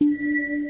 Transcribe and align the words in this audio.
了。 0.00 0.69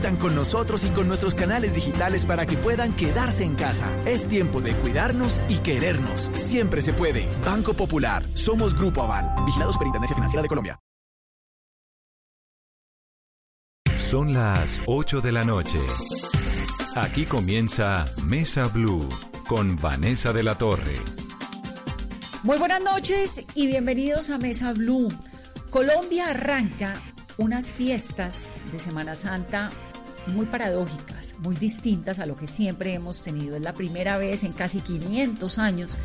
cuentan 0.01 0.19
con 0.19 0.33
nosotros 0.33 0.83
y 0.83 0.89
con 0.89 1.07
nuestros 1.07 1.35
canales 1.35 1.75
digitales 1.75 2.25
para 2.25 2.47
que 2.47 2.57
puedan 2.57 2.91
quedarse 2.95 3.43
en 3.43 3.53
casa. 3.53 3.99
Es 4.03 4.27
tiempo 4.27 4.59
de 4.59 4.73
cuidarnos 4.73 5.39
y 5.47 5.59
querernos. 5.59 6.31
Siempre 6.37 6.81
se 6.81 6.91
puede. 6.91 7.29
Banco 7.45 7.75
Popular. 7.75 8.27
Somos 8.33 8.73
Grupo 8.73 9.03
Aval. 9.03 9.45
Vigilados 9.45 9.77
por 9.77 9.85
Intendencia 9.85 10.15
Financiera 10.15 10.41
de 10.41 10.47
Colombia. 10.47 10.79
Son 13.95 14.33
las 14.33 14.81
8 14.87 15.21
de 15.21 15.31
la 15.31 15.43
noche. 15.43 15.79
Aquí 16.95 17.27
comienza 17.27 18.07
Mesa 18.23 18.69
Blue 18.69 19.07
con 19.47 19.75
Vanessa 19.75 20.33
de 20.33 20.41
la 20.41 20.57
Torre. 20.57 20.95
Muy 22.41 22.57
buenas 22.57 22.81
noches 22.81 23.43
y 23.53 23.67
bienvenidos 23.67 24.31
a 24.31 24.39
Mesa 24.39 24.73
Blue. 24.73 25.09
Colombia 25.69 26.31
arranca 26.31 26.95
unas 27.37 27.67
fiestas 27.67 28.55
de 28.71 28.79
Semana 28.79 29.13
Santa 29.13 29.69
muy 30.27 30.45
paradójicas, 30.45 31.35
muy 31.39 31.55
distintas 31.55 32.19
a 32.19 32.25
lo 32.25 32.35
que 32.35 32.47
siempre 32.47 32.93
hemos 32.93 33.23
tenido. 33.23 33.55
Es 33.55 33.61
la 33.61 33.73
primera 33.73 34.17
vez 34.17 34.43
en 34.43 34.53
casi 34.53 34.79
500 34.79 35.57
años 35.59 35.97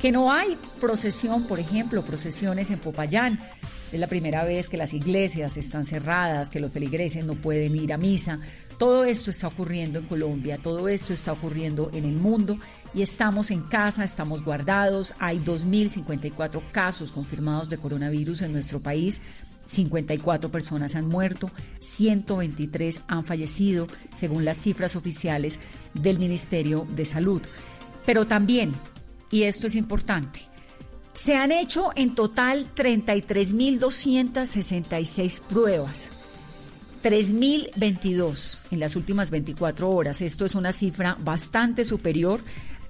que 0.00 0.10
no 0.10 0.32
hay 0.32 0.58
procesión, 0.80 1.44
por 1.44 1.60
ejemplo, 1.60 2.02
procesiones 2.02 2.70
en 2.70 2.78
Popayán. 2.78 3.38
Es 3.92 4.00
la 4.00 4.06
primera 4.06 4.42
vez 4.42 4.68
que 4.68 4.78
las 4.78 4.94
iglesias 4.94 5.58
están 5.58 5.84
cerradas, 5.84 6.48
que 6.48 6.60
los 6.60 6.72
feligreses 6.72 7.24
no 7.26 7.34
pueden 7.34 7.76
ir 7.76 7.92
a 7.92 7.98
misa. 7.98 8.40
Todo 8.78 9.04
esto 9.04 9.30
está 9.30 9.48
ocurriendo 9.48 9.98
en 9.98 10.06
Colombia, 10.06 10.58
todo 10.58 10.88
esto 10.88 11.12
está 11.12 11.32
ocurriendo 11.32 11.90
en 11.92 12.06
el 12.06 12.16
mundo 12.16 12.58
y 12.94 13.02
estamos 13.02 13.50
en 13.50 13.62
casa, 13.62 14.02
estamos 14.02 14.42
guardados. 14.42 15.14
Hay 15.18 15.38
2.054 15.40 16.70
casos 16.72 17.12
confirmados 17.12 17.68
de 17.68 17.76
coronavirus 17.76 18.42
en 18.42 18.52
nuestro 18.52 18.80
país. 18.80 19.20
54 19.64 20.50
personas 20.50 20.94
han 20.94 21.08
muerto, 21.08 21.50
123 21.78 23.00
han 23.06 23.24
fallecido, 23.24 23.86
según 24.14 24.44
las 24.44 24.56
cifras 24.56 24.96
oficiales 24.96 25.58
del 25.94 26.18
Ministerio 26.18 26.86
de 26.94 27.04
Salud. 27.04 27.42
Pero 28.04 28.26
también, 28.26 28.72
y 29.30 29.44
esto 29.44 29.66
es 29.66 29.76
importante, 29.76 30.40
se 31.14 31.36
han 31.36 31.52
hecho 31.52 31.90
en 31.94 32.14
total 32.14 32.66
33.266 32.74 35.40
pruebas. 35.42 36.10
3.022 37.02 38.60
en 38.70 38.80
las 38.80 38.96
últimas 38.96 39.30
24 39.30 39.90
horas. 39.90 40.20
Esto 40.20 40.44
es 40.44 40.54
una 40.54 40.72
cifra 40.72 41.16
bastante 41.20 41.84
superior 41.84 42.42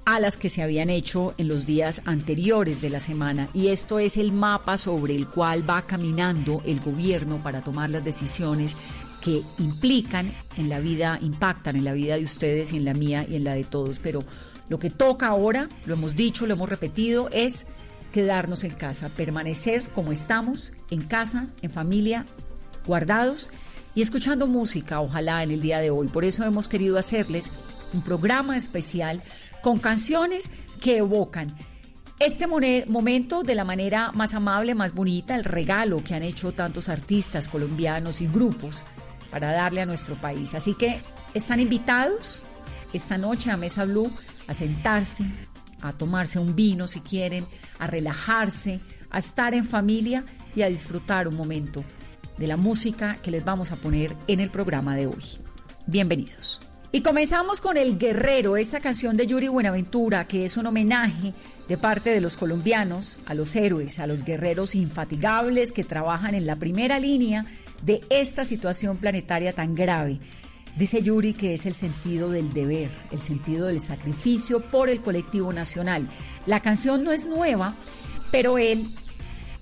a 0.04 0.18
las 0.18 0.36
que 0.36 0.50
se 0.50 0.62
habían 0.62 0.90
hecho 0.90 1.34
en 1.38 1.48
los 1.48 1.64
días 1.64 2.02
anteriores 2.04 2.80
de 2.80 2.90
la 2.90 3.00
semana. 3.00 3.48
Y 3.54 3.68
esto 3.68 3.98
es 3.98 4.16
el 4.16 4.32
mapa 4.32 4.76
sobre 4.78 5.14
el 5.14 5.28
cual 5.28 5.68
va 5.68 5.86
caminando 5.86 6.60
el 6.64 6.80
gobierno 6.80 7.42
para 7.42 7.62
tomar 7.62 7.90
las 7.90 8.04
decisiones 8.04 8.76
que 9.22 9.42
implican 9.58 10.34
en 10.56 10.68
la 10.68 10.80
vida, 10.80 11.18
impactan 11.22 11.76
en 11.76 11.84
la 11.84 11.92
vida 11.92 12.16
de 12.16 12.24
ustedes 12.24 12.72
y 12.72 12.76
en 12.78 12.84
la 12.84 12.94
mía 12.94 13.24
y 13.28 13.36
en 13.36 13.44
la 13.44 13.54
de 13.54 13.64
todos. 13.64 14.00
Pero 14.00 14.24
lo 14.68 14.78
que 14.78 14.90
toca 14.90 15.28
ahora, 15.28 15.68
lo 15.86 15.94
hemos 15.94 16.16
dicho, 16.16 16.46
lo 16.46 16.54
hemos 16.54 16.68
repetido, 16.68 17.28
es 17.30 17.66
quedarnos 18.10 18.64
en 18.64 18.72
casa, 18.72 19.08
permanecer 19.10 19.88
como 19.90 20.12
estamos, 20.12 20.72
en 20.90 21.02
casa, 21.02 21.46
en 21.62 21.70
familia, 21.70 22.26
guardados 22.86 23.50
y 23.94 24.02
escuchando 24.02 24.46
música, 24.46 25.00
ojalá 25.00 25.42
en 25.42 25.52
el 25.52 25.62
día 25.62 25.78
de 25.78 25.90
hoy. 25.90 26.08
Por 26.08 26.24
eso 26.24 26.44
hemos 26.44 26.68
querido 26.68 26.98
hacerles 26.98 27.50
un 27.92 28.02
programa 28.02 28.56
especial 28.56 29.22
con 29.62 29.78
canciones 29.78 30.50
que 30.80 30.98
evocan 30.98 31.56
este 32.18 32.46
momento 32.46 33.42
de 33.42 33.56
la 33.56 33.64
manera 33.64 34.12
más 34.12 34.34
amable, 34.34 34.76
más 34.76 34.94
bonita, 34.94 35.34
el 35.34 35.44
regalo 35.44 36.04
que 36.04 36.14
han 36.14 36.22
hecho 36.22 36.52
tantos 36.52 36.88
artistas 36.88 37.48
colombianos 37.48 38.20
y 38.20 38.28
grupos 38.28 38.86
para 39.30 39.50
darle 39.50 39.80
a 39.80 39.86
nuestro 39.86 40.20
país. 40.20 40.54
Así 40.54 40.74
que 40.74 41.00
están 41.34 41.58
invitados 41.58 42.44
esta 42.92 43.18
noche 43.18 43.50
a 43.50 43.56
Mesa 43.56 43.84
Blue 43.86 44.12
a 44.46 44.54
sentarse, 44.54 45.24
a 45.80 45.92
tomarse 45.94 46.38
un 46.38 46.54
vino 46.54 46.86
si 46.86 47.00
quieren, 47.00 47.44
a 47.80 47.88
relajarse, 47.88 48.80
a 49.10 49.18
estar 49.18 49.52
en 49.54 49.64
familia 49.64 50.24
y 50.54 50.62
a 50.62 50.68
disfrutar 50.68 51.26
un 51.26 51.34
momento 51.34 51.84
de 52.38 52.46
la 52.46 52.56
música 52.56 53.16
que 53.16 53.32
les 53.32 53.44
vamos 53.44 53.72
a 53.72 53.76
poner 53.76 54.16
en 54.28 54.38
el 54.38 54.50
programa 54.50 54.94
de 54.94 55.08
hoy. 55.08 55.24
Bienvenidos. 55.86 56.60
Y 56.94 57.00
comenzamos 57.00 57.62
con 57.62 57.78
El 57.78 57.96
Guerrero, 57.96 58.58
esta 58.58 58.78
canción 58.78 59.16
de 59.16 59.26
Yuri 59.26 59.48
Buenaventura, 59.48 60.28
que 60.28 60.44
es 60.44 60.58
un 60.58 60.66
homenaje 60.66 61.32
de 61.66 61.78
parte 61.78 62.10
de 62.10 62.20
los 62.20 62.36
colombianos 62.36 63.18
a 63.24 63.32
los 63.32 63.56
héroes, 63.56 63.98
a 63.98 64.06
los 64.06 64.24
guerreros 64.24 64.74
infatigables 64.74 65.72
que 65.72 65.84
trabajan 65.84 66.34
en 66.34 66.44
la 66.44 66.56
primera 66.56 66.98
línea 66.98 67.46
de 67.80 68.02
esta 68.10 68.44
situación 68.44 68.98
planetaria 68.98 69.54
tan 69.54 69.74
grave. 69.74 70.20
Dice 70.76 71.02
Yuri 71.02 71.32
que 71.32 71.54
es 71.54 71.64
el 71.64 71.72
sentido 71.72 72.28
del 72.28 72.52
deber, 72.52 72.90
el 73.10 73.20
sentido 73.20 73.68
del 73.68 73.80
sacrificio 73.80 74.60
por 74.60 74.90
el 74.90 75.00
colectivo 75.00 75.50
nacional. 75.50 76.10
La 76.44 76.60
canción 76.60 77.04
no 77.04 77.12
es 77.12 77.26
nueva, 77.26 77.74
pero 78.30 78.58
él 78.58 78.90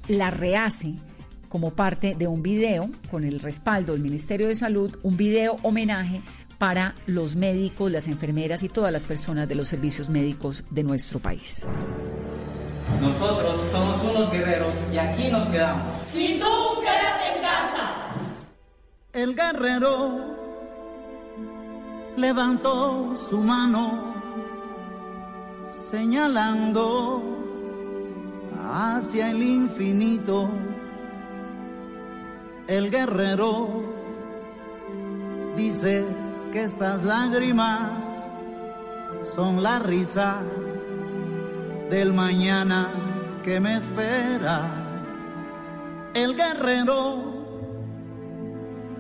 la 0.08 0.32
rehace 0.32 0.96
como 1.48 1.70
parte 1.70 2.16
de 2.16 2.26
un 2.26 2.42
video 2.42 2.90
con 3.08 3.24
el 3.24 3.38
respaldo 3.38 3.92
del 3.92 4.02
Ministerio 4.02 4.48
de 4.48 4.54
Salud, 4.56 4.96
un 5.02 5.16
video 5.16 5.58
homenaje 5.62 6.22
para 6.60 6.94
los 7.06 7.36
médicos, 7.36 7.90
las 7.90 8.06
enfermeras 8.06 8.62
y 8.62 8.68
todas 8.68 8.92
las 8.92 9.06
personas 9.06 9.48
de 9.48 9.54
los 9.54 9.66
servicios 9.66 10.10
médicos 10.10 10.64
de 10.68 10.84
nuestro 10.84 11.18
país. 11.18 11.66
Nosotros 13.00 13.58
somos 13.72 14.02
unos 14.02 14.30
guerreros 14.30 14.74
y 14.92 14.98
aquí 14.98 15.28
nos 15.28 15.46
quedamos. 15.46 15.96
Y 16.12 16.38
tú 16.38 16.44
quédate 16.82 17.34
en 17.34 17.42
casa. 17.42 18.10
El 19.14 19.34
guerrero 19.34 20.36
levantó 22.18 23.16
su 23.16 23.40
mano 23.40 24.12
señalando 25.72 27.22
hacia 28.70 29.30
el 29.30 29.42
infinito. 29.42 30.50
El 32.68 32.90
guerrero 32.90 33.82
dice 35.56 36.04
que 36.52 36.64
estas 36.64 37.04
lágrimas 37.04 37.90
son 39.22 39.62
la 39.62 39.78
risa 39.78 40.38
del 41.90 42.12
mañana 42.12 42.88
que 43.44 43.60
me 43.60 43.76
espera. 43.76 44.62
El 46.14 46.34
guerrero 46.34 47.44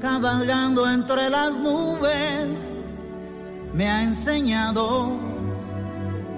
cabalgando 0.00 0.88
entre 0.88 1.28
las 1.28 1.56
nubes 1.58 2.74
me 3.74 3.88
ha 3.88 4.02
enseñado 4.04 5.10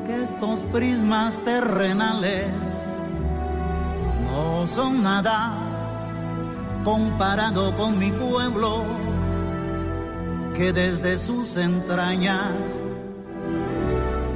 que 0.06 0.22
estos 0.22 0.60
prismas 0.72 1.38
terrenales 1.44 2.46
no 4.30 4.66
son 4.66 5.02
nada 5.02 5.52
comparado 6.84 7.76
con 7.76 7.98
mi 7.98 8.10
pueblo 8.10 8.84
que 10.54 10.72
desde 10.72 11.16
sus 11.16 11.56
entrañas 11.56 12.52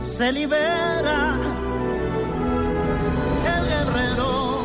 se 0.09 0.33
libera 0.33 1.37
el 3.57 3.65
guerrero. 3.67 4.61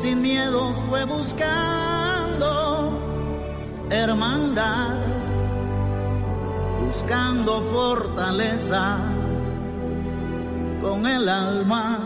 Sin 0.00 0.22
miedo 0.22 0.72
fue 0.88 1.04
buscando 1.04 1.80
hermandad 3.90 4.94
buscando 6.86 7.60
fortaleza 7.72 8.98
con 10.80 11.06
el 11.06 11.28
alma 11.28 11.98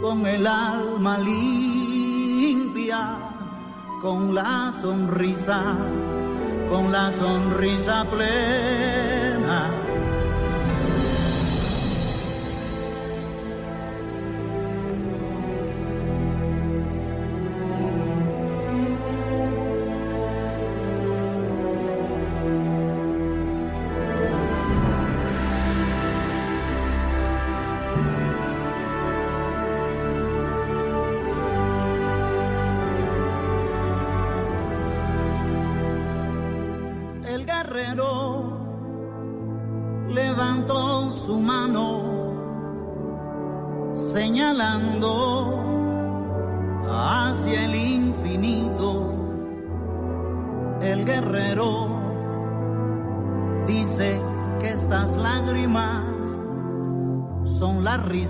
con 0.00 0.26
el 0.26 0.46
alma 0.46 1.18
limpia 1.18 3.16
con 4.00 4.34
la 4.34 4.72
sonrisa 4.80 5.62
con 6.68 6.92
la 6.92 7.10
sonrisa 7.12 8.04
plena. 8.10 9.15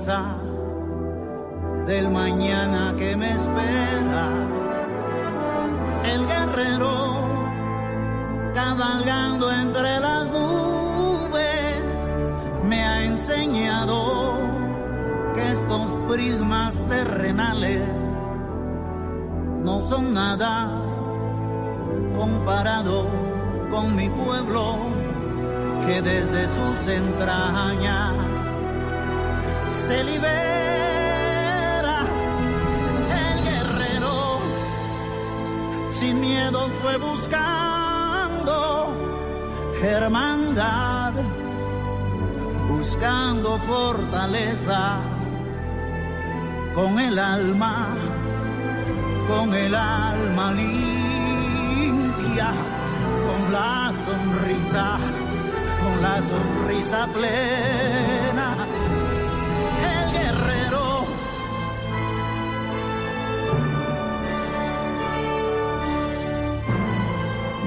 Del 0.06 2.08
mañana 2.10 2.94
que 2.96 3.16
me 3.16 3.28
espera. 3.28 4.28
El 6.04 6.26
guerrero 6.28 7.28
cabalgando 8.54 9.50
entre 9.50 9.98
las 9.98 10.30
nubes 10.30 11.82
me 12.68 12.84
ha 12.84 13.04
enseñado 13.04 14.38
que 15.34 15.52
estos 15.52 15.96
prismas 16.08 16.78
terrenales 16.88 17.82
no 19.64 19.80
son 19.88 20.14
nada 20.14 20.70
comparado 22.16 23.08
con 23.72 23.96
mi 23.96 24.08
pueblo 24.08 24.76
que 25.84 26.00
desde 26.00 26.46
sus 26.46 26.86
entrañas 26.86 28.45
se 29.86 30.04
libera 30.04 31.98
el 33.22 33.44
guerrero. 33.44 34.40
Sin 35.90 36.20
miedo 36.20 36.68
fue 36.82 36.96
buscando 36.96 37.46
hermandad 39.82 41.12
buscando 42.68 43.58
fortaleza 43.58 44.98
con 46.74 46.98
el 46.98 47.18
alma 47.18 47.94
con 49.28 49.54
el 49.54 49.74
alma 49.74 50.52
limpia 50.52 52.50
con 53.26 53.52
la 53.52 53.92
sonrisa 54.04 54.98
con 55.82 56.02
la 56.02 56.22
sonrisa 56.22 57.06
plena 57.12 58.25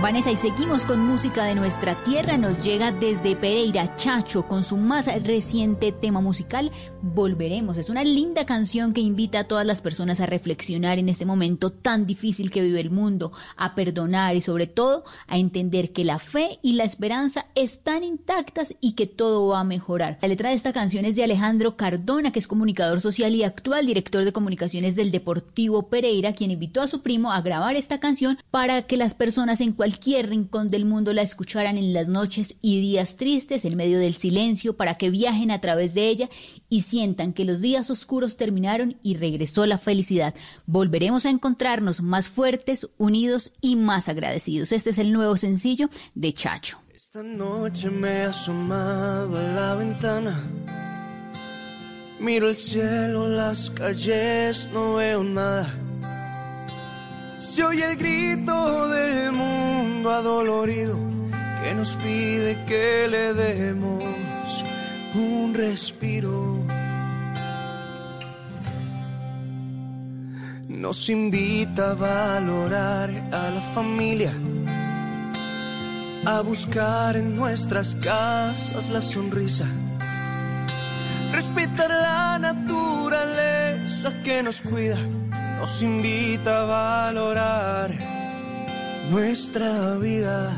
Vanessa, 0.02 0.32
y 0.32 0.38
seguimos 0.38 0.86
con 0.86 1.06
música 1.06 1.44
de 1.44 1.56
nuestra 1.56 1.94
tierra. 2.06 2.38
Nos 2.38 2.64
llega 2.64 2.94
desde 2.94 3.36
Pereira 3.36 3.98
Chacho 3.98 4.48
con 4.48 4.64
su 4.64 4.78
más 4.78 5.08
reciente 5.24 5.92
tema 5.92 6.22
musical, 6.22 6.72
Volveremos. 7.02 7.78
Es 7.78 7.90
una 7.90 8.06
linda 8.06 8.46
canción 8.46 8.94
que 8.94 9.02
invita 9.02 9.40
a 9.40 9.44
todas 9.44 9.66
las 9.66 9.82
personas 9.82 10.22
a 10.22 10.26
reflexionar 10.26 11.00
en 11.00 11.10
este 11.10 11.26
momento 11.26 11.72
tan 11.72 12.06
difícil 12.06 12.50
que 12.50 12.62
vive 12.62 12.80
el 12.80 12.92
mundo, 12.92 13.34
a 13.58 13.76
perdonar 13.76 14.38
y 14.38 14.42
sobre 14.42 14.68
todo 14.68 15.04
a 15.28 15.38
entender 15.38 15.92
que 15.92 16.06
la 16.06 16.18
fe 16.18 16.60
y 16.62 16.74
la 16.74 16.86
esperanza 16.86 17.46
están 17.56 18.06
intactas 18.06 18.76
y 18.80 18.94
que 18.94 19.06
todo 19.06 19.48
va 19.48 19.60
a 19.60 19.66
mejorar. 19.66 20.18
La 20.22 20.30
letra 20.30 20.50
de 20.50 20.56
esta 20.56 20.72
canción 20.72 21.04
es 21.04 21.18
de 21.18 21.26
Alejandro 21.26 21.76
Cardona, 21.76 22.32
que 22.32 22.40
es 22.40 22.48
comunicador 22.48 23.02
social 23.02 23.36
y 23.36 23.44
actual 23.44 23.86
director 23.86 24.24
de 24.24 24.32
comunicaciones 24.32 24.96
del 24.96 25.12
Deportivo 25.12 25.90
Pereira, 25.90 26.32
quien 26.32 26.52
invitó 26.52 26.82
a 26.82 26.88
su 26.88 27.02
primo 27.02 27.34
a 27.34 27.42
grabar 27.42 27.76
esta 27.76 28.00
canción 28.00 28.38
para 28.50 28.84
que 28.84 28.96
las 28.96 29.14
personas 29.14 29.60
en 29.60 29.74
cualquier 29.74 29.89
cualquier 29.90 30.30
rincón 30.30 30.68
del 30.68 30.86
mundo 30.86 31.14
la 31.14 31.24
escucharan 31.24 31.76
en 31.76 31.94
las 31.94 32.08
noches 32.08 32.58
y 32.62 32.80
días 32.80 33.18
tristes, 33.18 33.66
en 33.66 33.76
medio 33.76 33.98
del 33.98 34.14
silencio, 34.14 34.78
para 34.78 35.00
que 35.00 35.10
viajen 35.10 35.50
a 35.50 35.62
través 35.62 35.96
de 35.96 36.10
ella 36.10 36.30
y 36.70 36.84
sientan 36.84 37.34
que 37.34 37.44
los 37.44 37.60
días 37.60 37.90
oscuros 37.90 38.38
terminaron 38.38 38.98
y 39.02 39.16
regresó 39.16 39.66
la 39.66 39.80
felicidad. 39.80 40.36
Volveremos 40.68 41.26
a 41.26 41.32
encontrarnos 41.32 42.04
más 42.04 42.30
fuertes, 42.30 42.88
unidos 43.00 43.52
y 43.62 43.78
más 43.78 44.10
agradecidos. 44.10 44.74
Este 44.74 44.92
es 44.92 45.00
el 45.00 45.12
nuevo 45.12 45.36
sencillo 45.38 45.90
de 46.14 46.34
Chacho. 46.34 46.78
Esta 46.94 47.24
noche 47.24 47.90
me 47.90 48.10
he 48.10 48.24
asomado 48.26 49.40
a 49.40 49.42
la 49.42 49.74
ventana. 49.74 50.44
Miro 52.20 52.50
el 52.50 52.56
cielo, 52.56 53.28
las 53.28 53.72
calles, 53.72 54.70
no 54.72 54.96
veo 54.96 55.24
nada 55.24 55.89
se 57.40 57.64
oye 57.64 57.92
el 57.92 57.98
grito 57.98 58.90
del 58.90 59.32
mundo 59.32 60.12
adolorido 60.12 60.98
que 61.64 61.74
nos 61.74 61.96
pide 61.96 62.66
que 62.66 63.08
le 63.10 63.34
demos 63.34 64.66
un 65.16 65.54
respiro. 65.54 66.58
Nos 70.68 71.10
invita 71.10 71.92
a 71.92 71.96
valorar 71.96 73.10
a 73.32 73.50
la 73.52 73.62
familia, 73.74 74.34
a 76.26 76.42
buscar 76.42 77.16
en 77.16 77.36
nuestras 77.36 77.96
casas 77.96 78.90
la 78.90 79.02
sonrisa, 79.02 79.66
respetar 81.32 81.90
la 81.90 82.38
naturaleza 82.40 84.14
que 84.24 84.44
nos 84.44 84.62
cuida 84.62 85.00
nos 85.60 85.82
invita 85.82 86.62
a 86.62 86.64
valorar 86.64 87.92
nuestra 89.10 89.98
vida. 89.98 90.56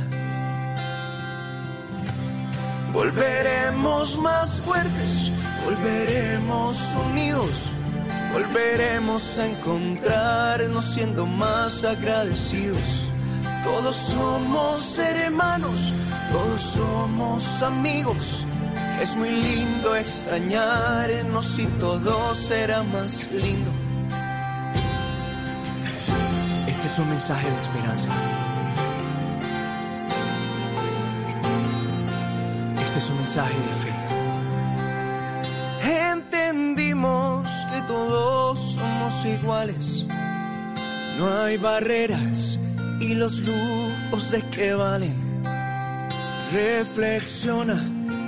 Volveremos 2.94 4.20
más 4.20 4.62
fuertes, 4.62 5.32
volveremos 5.66 6.78
unidos, 7.10 7.74
volveremos 8.32 9.40
a 9.40 9.48
encontrarnos 9.48 10.86
siendo 10.86 11.26
más 11.26 11.84
agradecidos. 11.84 13.10
Todos 13.64 13.96
somos 13.96 15.00
hermanos, 15.00 15.94
todos 16.32 16.62
somos 16.62 17.64
amigos. 17.64 18.46
Es 19.02 19.16
muy 19.16 19.32
lindo 19.32 19.96
extrañarnos 19.96 21.58
y 21.58 21.66
todo 21.80 22.36
será 22.36 22.84
más 22.84 23.28
lindo. 23.32 23.81
Este 26.84 26.94
es 26.94 27.00
un 27.00 27.10
mensaje 27.10 27.48
de 27.48 27.58
esperanza. 27.60 28.10
Este 32.82 32.98
es 32.98 33.08
un 33.08 33.18
mensaje 33.18 33.54
de 33.54 33.74
fe. 33.84 33.94
Entendimos 36.12 37.52
que 37.72 37.82
todos 37.84 38.60
somos 38.74 39.26
iguales. 39.26 40.08
No 41.20 41.44
hay 41.44 41.58
barreras 41.58 42.58
y 43.00 43.14
los 43.14 43.42
lujos 43.42 44.32
de 44.32 44.42
que 44.50 44.74
valen. 44.74 45.44
Reflexiona, 46.52 47.80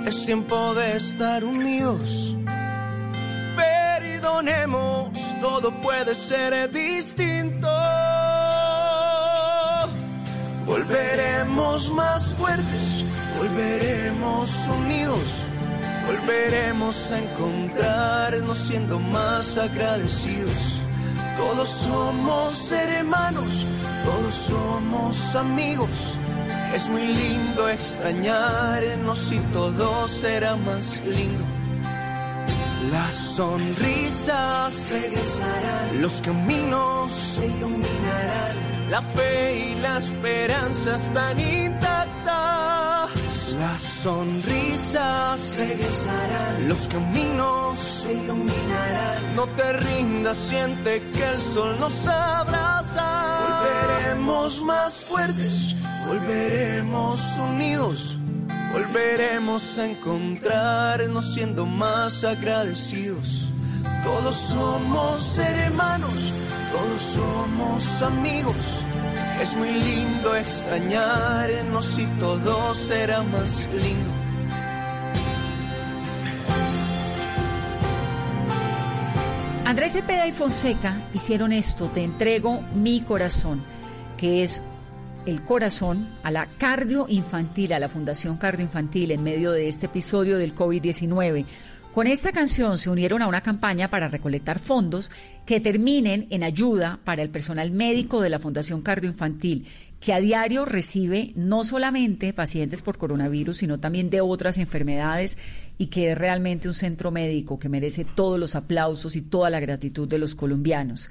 es 0.06 0.26
tiempo 0.26 0.74
de 0.74 0.94
estar 0.94 1.42
unidos. 1.42 2.36
Perdonemos, 3.56 5.34
todo 5.40 5.72
puede 5.80 6.14
ser 6.14 6.70
distinto. 6.70 7.73
Volveremos 10.74 11.92
más 11.92 12.34
fuertes, 12.34 13.04
volveremos 13.38 14.50
unidos, 14.66 15.46
volveremos 16.04 17.12
a 17.12 17.18
encontrarnos 17.20 18.58
siendo 18.58 18.98
más 18.98 19.56
agradecidos. 19.56 20.82
Todos 21.36 21.68
somos 21.68 22.72
hermanos, 22.72 23.68
todos 24.04 24.34
somos 24.34 25.36
amigos. 25.36 26.18
Es 26.74 26.88
muy 26.88 27.06
lindo 27.06 27.68
extrañarnos 27.68 29.30
y 29.30 29.38
todo 29.52 30.08
será 30.08 30.56
más 30.56 31.00
lindo. 31.06 31.44
Las 32.90 33.14
sonrisas 33.14 34.90
regresarán, 34.90 36.02
los 36.02 36.20
caminos 36.20 37.12
se 37.12 37.46
iluminarán 37.46 38.73
la 38.88 39.02
fe 39.02 39.70
y 39.70 39.74
la 39.80 39.98
esperanza 39.98 40.96
están 40.96 41.38
intactas. 41.40 43.10
Las 43.58 43.80
sonrisas 43.80 45.58
regresarán, 45.58 46.68
los 46.68 46.88
caminos 46.88 47.78
se 47.78 48.12
iluminarán. 48.14 49.36
No 49.36 49.46
te 49.46 49.72
rindas, 49.74 50.36
siente 50.36 51.02
que 51.12 51.24
el 51.24 51.40
sol 51.40 51.76
nos 51.78 52.06
abraza. 52.06 53.62
Volveremos 53.62 54.62
más 54.64 55.04
fuertes, 55.04 55.76
volveremos 56.06 57.38
unidos. 57.38 58.18
Volveremos 58.72 59.78
a 59.78 59.86
encontrarnos 59.86 61.32
siendo 61.32 61.64
más 61.64 62.24
agradecidos. 62.24 63.48
Todos 64.04 64.36
somos 64.36 65.38
hermanos 65.38 66.32
todos 66.74 67.02
somos 67.02 68.02
amigos. 68.02 68.84
Es 69.40 69.56
muy 69.56 69.70
lindo 69.70 70.34
extrañarnos 70.34 71.98
y 72.00 72.06
todo 72.18 72.74
será 72.74 73.22
más 73.22 73.68
lindo. 73.72 74.10
Andrés 79.64 79.92
Cepeda 79.92 80.26
y 80.26 80.32
Fonseca 80.32 81.00
hicieron 81.14 81.52
esto, 81.52 81.86
Te 81.86 82.02
entrego 82.02 82.60
mi 82.74 83.02
corazón, 83.02 83.62
que 84.16 84.42
es 84.42 84.62
el 85.26 85.42
corazón 85.42 86.08
a 86.24 86.32
la 86.32 86.48
cardio 86.58 87.06
infantil, 87.08 87.72
a 87.72 87.78
la 87.78 87.88
Fundación 87.88 88.36
Cardio 88.36 88.64
Infantil 88.64 89.12
en 89.12 89.22
medio 89.22 89.52
de 89.52 89.68
este 89.68 89.86
episodio 89.86 90.38
del 90.38 90.54
COVID-19. 90.54 91.46
Con 91.94 92.08
esta 92.08 92.32
canción 92.32 92.76
se 92.76 92.90
unieron 92.90 93.22
a 93.22 93.28
una 93.28 93.40
campaña 93.40 93.88
para 93.88 94.08
recolectar 94.08 94.58
fondos 94.58 95.12
que 95.46 95.60
terminen 95.60 96.26
en 96.30 96.42
ayuda 96.42 96.98
para 97.04 97.22
el 97.22 97.30
personal 97.30 97.70
médico 97.70 98.20
de 98.20 98.30
la 98.30 98.40
Fundación 98.40 98.82
Cardio 98.82 99.08
Infantil, 99.08 99.68
que 100.00 100.12
a 100.12 100.18
diario 100.18 100.64
recibe 100.64 101.30
no 101.36 101.62
solamente 101.62 102.32
pacientes 102.32 102.82
por 102.82 102.98
coronavirus, 102.98 103.58
sino 103.58 103.78
también 103.78 104.10
de 104.10 104.20
otras 104.20 104.58
enfermedades 104.58 105.38
y 105.78 105.86
que 105.86 106.10
es 106.10 106.18
realmente 106.18 106.66
un 106.66 106.74
centro 106.74 107.12
médico 107.12 107.60
que 107.60 107.68
merece 107.68 108.04
todos 108.04 108.40
los 108.40 108.56
aplausos 108.56 109.14
y 109.14 109.22
toda 109.22 109.48
la 109.48 109.60
gratitud 109.60 110.08
de 110.08 110.18
los 110.18 110.34
colombianos. 110.34 111.10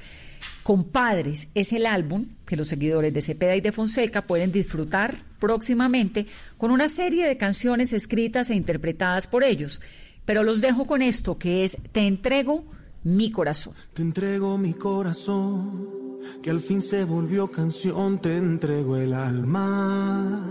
Compadres 0.64 1.48
es 1.56 1.72
el 1.72 1.86
álbum 1.86 2.26
que 2.46 2.58
los 2.58 2.68
seguidores 2.68 3.14
de 3.14 3.22
Cepeda 3.22 3.56
y 3.56 3.62
de 3.62 3.72
Fonseca 3.72 4.28
pueden 4.28 4.52
disfrutar 4.52 5.16
próximamente 5.40 6.26
con 6.58 6.72
una 6.72 6.90
serie 6.90 7.26
de 7.26 7.38
canciones 7.38 7.94
escritas 7.94 8.50
e 8.50 8.56
interpretadas 8.56 9.28
por 9.28 9.46
ellos. 9.46 9.82
Pero 10.26 10.44
los 10.44 10.62
dejo 10.62 10.86
con 10.86 11.02
esto 11.02 11.38
que 11.38 11.64
es 11.64 11.78
Te 11.92 12.08
entrego 12.08 12.64
mi 13.04 13.32
corazón. 13.32 13.74
Te 13.94 14.02
entrego 14.02 14.58
mi 14.58 14.74
corazón, 14.74 16.20
que 16.42 16.50
al 16.50 16.62
fin 16.62 16.82
se 16.82 17.04
volvió 17.04 17.52
canción, 17.52 18.20
te 18.20 18.38
entrego 18.38 18.96
el 18.98 19.14
alma. 19.14 20.42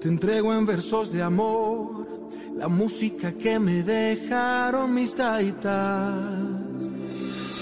Te 0.00 0.08
entrego 0.08 0.54
en 0.54 0.64
versos 0.64 1.12
de 1.12 1.22
amor, 1.22 2.30
la 2.56 2.68
música 2.68 3.32
que 3.32 3.58
me 3.58 3.82
dejaron 3.82 4.94
mis 4.94 5.14
taitas. 5.14 6.14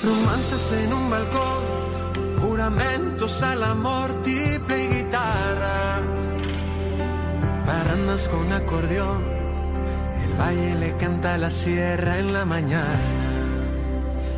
Romanzas 0.03 0.73
en 0.73 0.93
un 0.93 1.11
balcón, 1.11 2.41
juramentos 2.41 3.43
al 3.43 3.65
amor, 3.65 4.23
triple 4.23 4.89
guitarra. 4.89 6.01
Paranas 7.67 8.29
con 8.29 8.53
acordeón 8.53 9.40
valle 10.41 10.75
le 10.75 10.97
canta 10.97 11.37
la 11.37 11.51
sierra 11.51 12.19
en 12.19 12.33
la 12.33 12.45
mañana. 12.45 13.01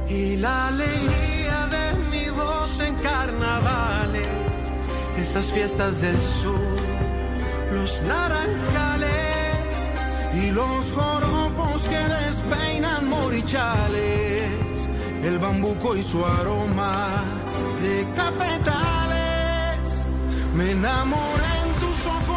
Y 0.09 0.37
la 0.37 0.69
alegría 0.69 1.59
de 1.77 1.87
mi 2.13 2.27
voz 2.41 2.73
en 2.81 2.95
carnavales, 2.97 4.63
esas 5.25 5.47
fiestas 5.57 6.01
del 6.05 6.19
sur, 6.41 6.77
los 7.77 8.03
naranjales 8.03 9.69
y 10.43 10.51
los 10.51 10.93
joropos 10.97 11.79
que 11.93 12.03
despeinan 12.19 13.09
morichales, 13.09 14.79
el 15.29 15.39
bambuco 15.39 15.97
y 15.97 16.03
su 16.03 16.19
aroma 16.25 17.07
de 17.83 17.95
cafetales. 18.19 19.87
Me 20.57 20.73
enamoré 20.73 21.51
en 21.65 21.71
tus 21.83 21.99
ojos 22.07 22.32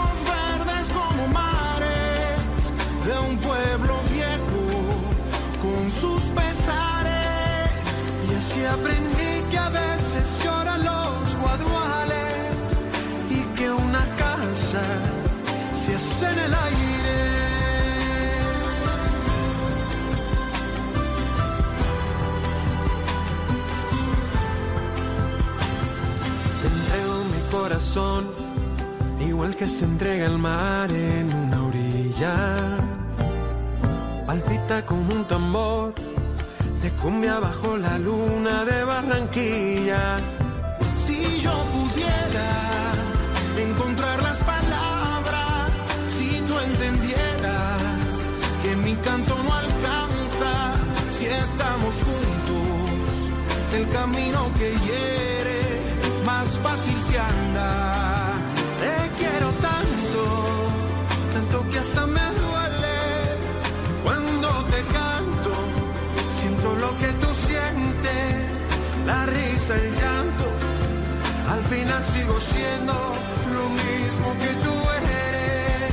de 3.06 3.20
un 3.20 3.38
pueblo 3.38 4.02
viejo 4.12 4.64
con 5.62 5.92
sus 5.92 6.24
pesares. 6.40 7.72
Y 8.28 8.36
así 8.36 8.66
aprendí 8.66 9.34
que 9.50 9.58
a 9.58 9.70
veces 9.70 10.44
lloran 10.44 10.84
los 10.84 11.36
guaduales 11.42 12.34
y 13.30 13.42
que 13.58 13.72
una 13.72 14.04
casa 14.16 14.84
se 15.86 15.96
hace 15.96 16.26
en 16.32 16.40
el 16.40 16.54
aire. 16.54 16.86
Corazón, 27.52 28.26
igual 29.22 29.56
que 29.56 29.68
se 29.68 29.86
entrega 29.86 30.26
el 30.26 30.38
mar 30.38 30.92
en 30.92 31.34
una 31.34 31.64
orilla 31.64 32.55
palpita 34.36 34.86
como 34.86 35.14
un 35.14 35.24
tambor 35.26 35.94
de 36.82 36.90
cumbia 37.02 37.40
bajo 37.40 37.78
la 37.78 37.98
luna 37.98 38.66
de 38.66 38.84
Barranquilla. 38.84 40.18
Si 40.98 41.40
yo 41.40 41.54
pudiera 41.76 42.50
encontrar 43.58 44.22
las 44.22 44.40
palabras, 44.40 45.72
si 46.18 46.42
tú 46.48 46.54
entendieras 46.60 48.16
que 48.62 48.76
mi 48.76 48.96
canto 48.96 49.42
no 49.42 49.54
alcanza, 49.54 50.52
si 51.18 51.26
estamos 51.28 51.96
juntos, 52.08 53.12
el 53.78 53.88
camino 53.90 54.52
que 54.58 54.70
hiere 54.86 55.15
final 71.70 72.04
sigo 72.14 72.40
siendo 72.40 72.94
lo 73.54 73.70
mismo 73.70 74.28
que 74.42 74.52
tú 74.66 74.76
eres. 75.28 75.92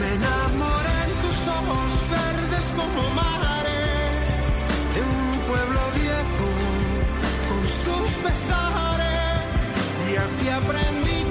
Me 0.00 0.08
enamoré 0.14 0.96
en 1.06 1.12
tus 1.22 1.38
ojos 1.58 1.90
verdes 2.16 2.66
como 2.76 3.10
mares, 3.10 4.10
de 4.94 5.00
un 5.02 5.38
pueblo 5.50 5.80
viejo 6.02 6.48
con 7.48 7.62
sus 7.82 8.10
pesares. 8.24 9.42
Y 10.10 10.16
así 10.16 10.48
aprendí 10.48 11.25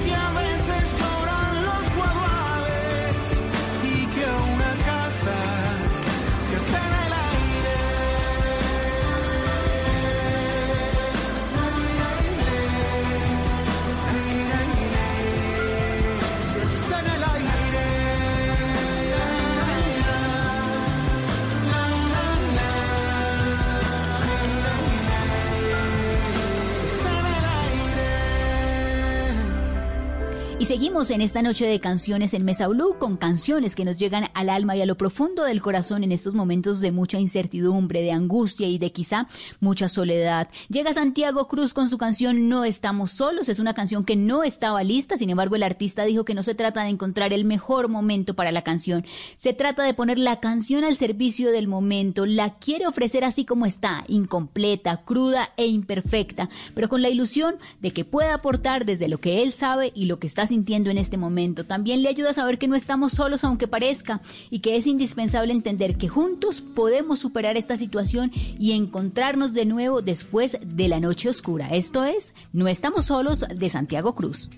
seguimos 30.66 31.12
en 31.12 31.20
esta 31.20 31.42
noche 31.42 31.64
de 31.64 31.78
canciones 31.78 32.34
en 32.34 32.44
Mesa 32.44 32.66
Blue 32.66 32.96
con 32.98 33.16
canciones 33.16 33.76
que 33.76 33.84
nos 33.84 34.00
llegan 34.00 34.24
al 34.34 34.50
alma 34.50 34.74
y 34.74 34.80
a 34.80 34.86
lo 34.86 34.96
profundo 34.96 35.44
del 35.44 35.62
corazón 35.62 36.02
en 36.02 36.10
estos 36.10 36.34
momentos 36.34 36.80
de 36.80 36.90
mucha 36.90 37.20
incertidumbre, 37.20 38.02
de 38.02 38.10
angustia 38.10 38.66
y 38.66 38.76
de 38.76 38.90
quizá 38.90 39.28
mucha 39.60 39.88
soledad. 39.88 40.48
Llega 40.68 40.92
Santiago 40.92 41.46
Cruz 41.46 41.72
con 41.72 41.88
su 41.88 41.98
canción 41.98 42.48
No 42.48 42.64
estamos 42.64 43.12
solos. 43.12 43.48
Es 43.48 43.60
una 43.60 43.74
canción 43.74 44.04
que 44.04 44.16
no 44.16 44.42
estaba 44.42 44.82
lista, 44.82 45.16
sin 45.16 45.30
embargo 45.30 45.54
el 45.54 45.62
artista 45.62 46.04
dijo 46.04 46.24
que 46.24 46.34
no 46.34 46.42
se 46.42 46.56
trata 46.56 46.82
de 46.82 46.90
encontrar 46.90 47.32
el 47.32 47.44
mejor 47.44 47.86
momento 47.86 48.34
para 48.34 48.50
la 48.50 48.62
canción. 48.62 49.06
Se 49.36 49.52
trata 49.52 49.84
de 49.84 49.94
poner 49.94 50.18
la 50.18 50.40
canción 50.40 50.82
al 50.82 50.96
servicio 50.96 51.52
del 51.52 51.68
momento. 51.68 52.26
La 52.26 52.54
quiere 52.54 52.88
ofrecer 52.88 53.24
así 53.24 53.44
como 53.44 53.66
está, 53.66 54.04
incompleta, 54.08 55.04
cruda 55.04 55.50
e 55.56 55.66
imperfecta, 55.66 56.48
pero 56.74 56.88
con 56.88 57.02
la 57.02 57.08
ilusión 57.08 57.54
de 57.80 57.92
que 57.92 58.04
pueda 58.04 58.34
aportar 58.34 58.84
desde 58.84 59.06
lo 59.06 59.18
que 59.18 59.44
él 59.44 59.52
sabe 59.52 59.92
y 59.94 60.06
lo 60.06 60.18
que 60.18 60.26
está 60.26 60.44
sintiendo 60.44 60.55
en 60.90 60.98
este 60.98 61.16
momento. 61.16 61.64
También 61.64 62.02
le 62.02 62.08
ayuda 62.08 62.30
a 62.30 62.34
saber 62.34 62.58
que 62.58 62.68
no 62.68 62.76
estamos 62.76 63.12
solos 63.12 63.44
aunque 63.44 63.68
parezca 63.68 64.20
y 64.50 64.60
que 64.60 64.76
es 64.76 64.86
indispensable 64.86 65.52
entender 65.52 65.96
que 65.96 66.08
juntos 66.08 66.60
podemos 66.60 67.18
superar 67.18 67.56
esta 67.56 67.76
situación 67.76 68.32
y 68.58 68.72
encontrarnos 68.72 69.52
de 69.52 69.66
nuevo 69.66 70.02
después 70.02 70.58
de 70.62 70.88
la 70.88 70.98
noche 70.98 71.28
oscura. 71.28 71.68
Esto 71.68 72.04
es 72.04 72.32
No 72.52 72.68
estamos 72.68 73.06
solos 73.06 73.44
de 73.54 73.68
Santiago 73.68 74.14
Cruz. 74.14 74.48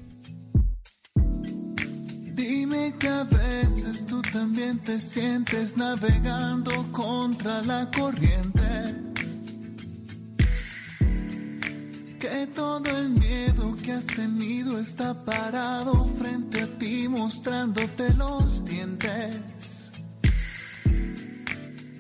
Dime 2.35 2.95
que 2.99 3.09
a 3.09 3.25
veces 3.25 4.07
tú 4.07 4.23
también 4.33 4.79
te 4.79 4.99
sientes 4.99 5.77
navegando 5.77 6.73
contra 6.93 7.63
la 7.65 7.91
corriente. 7.91 9.08
Que 12.21 12.49
todo 12.49 12.85
el 12.85 13.11
miedo 13.11 13.77
que 13.81 13.93
has 13.93 14.07
tenido 14.07 14.81
está 14.81 15.15
parado 15.25 16.05
frente 16.19 16.63
a 16.63 16.67
ti 16.67 17.07
mostrándote 17.07 18.13
los 18.15 18.65
dientes. 18.65 19.93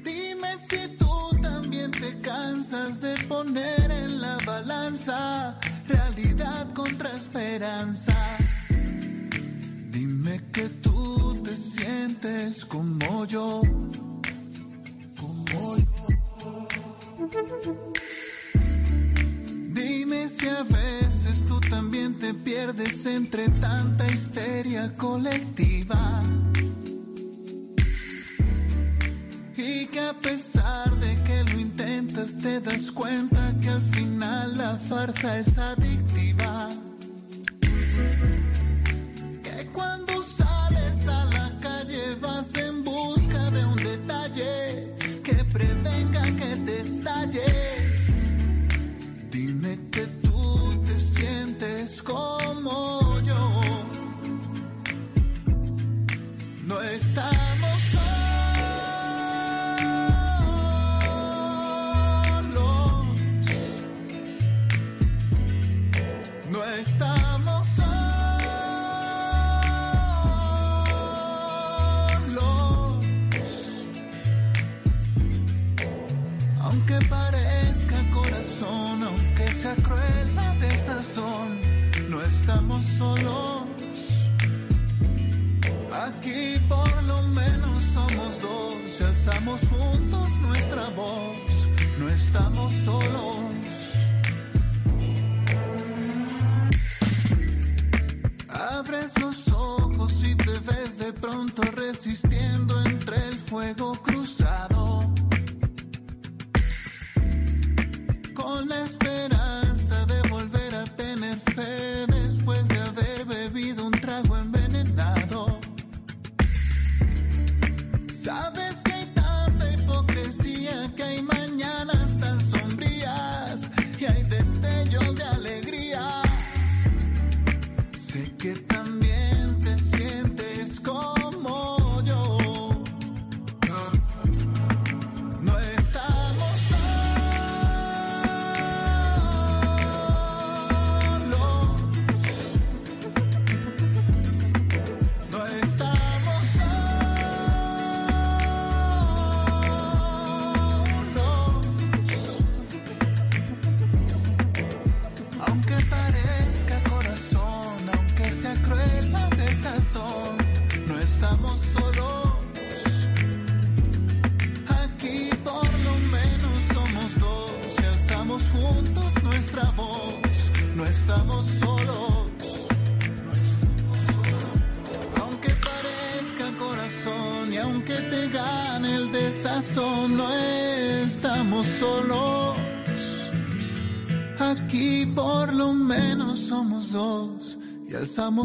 Dime 0.04 0.56
si 0.68 0.88
tú 0.98 1.36
también 1.40 1.92
te 1.92 2.18
cansas 2.20 3.00
de 3.00 3.16
poner 3.28 3.90
en 3.92 4.20
la 4.20 4.38
balanza 4.44 5.56
realidad 5.86 6.66
contra 6.74 7.10
esperanza. 7.10 8.16
Dime 9.92 10.40
que 10.52 10.68
tú 10.82 11.40
te 11.44 11.56
sientes 11.56 12.64
como 12.64 13.24
yo, 13.26 13.62
como 15.16 15.76
yo. 15.76 15.84
Dime 20.08 20.26
si 20.26 20.48
a 20.48 20.62
veces 20.62 21.44
tú 21.46 21.60
también 21.60 22.14
te 22.14 22.32
pierdes 22.32 23.04
entre 23.04 23.46
tanta 23.60 24.10
histeria 24.10 24.90
colectiva. 24.96 26.22
Y 29.54 29.84
que 29.88 30.00
a 30.00 30.14
pesar 30.14 30.96
de 30.96 31.14
que 31.24 31.44
lo 31.52 31.60
intentas 31.60 32.38
te 32.38 32.58
das 32.62 32.90
cuenta 32.90 33.54
que 33.60 33.68
al 33.68 33.82
final 33.82 34.56
la 34.56 34.78
farsa 34.78 35.38
es 35.40 35.58
adictiva. 35.58 36.70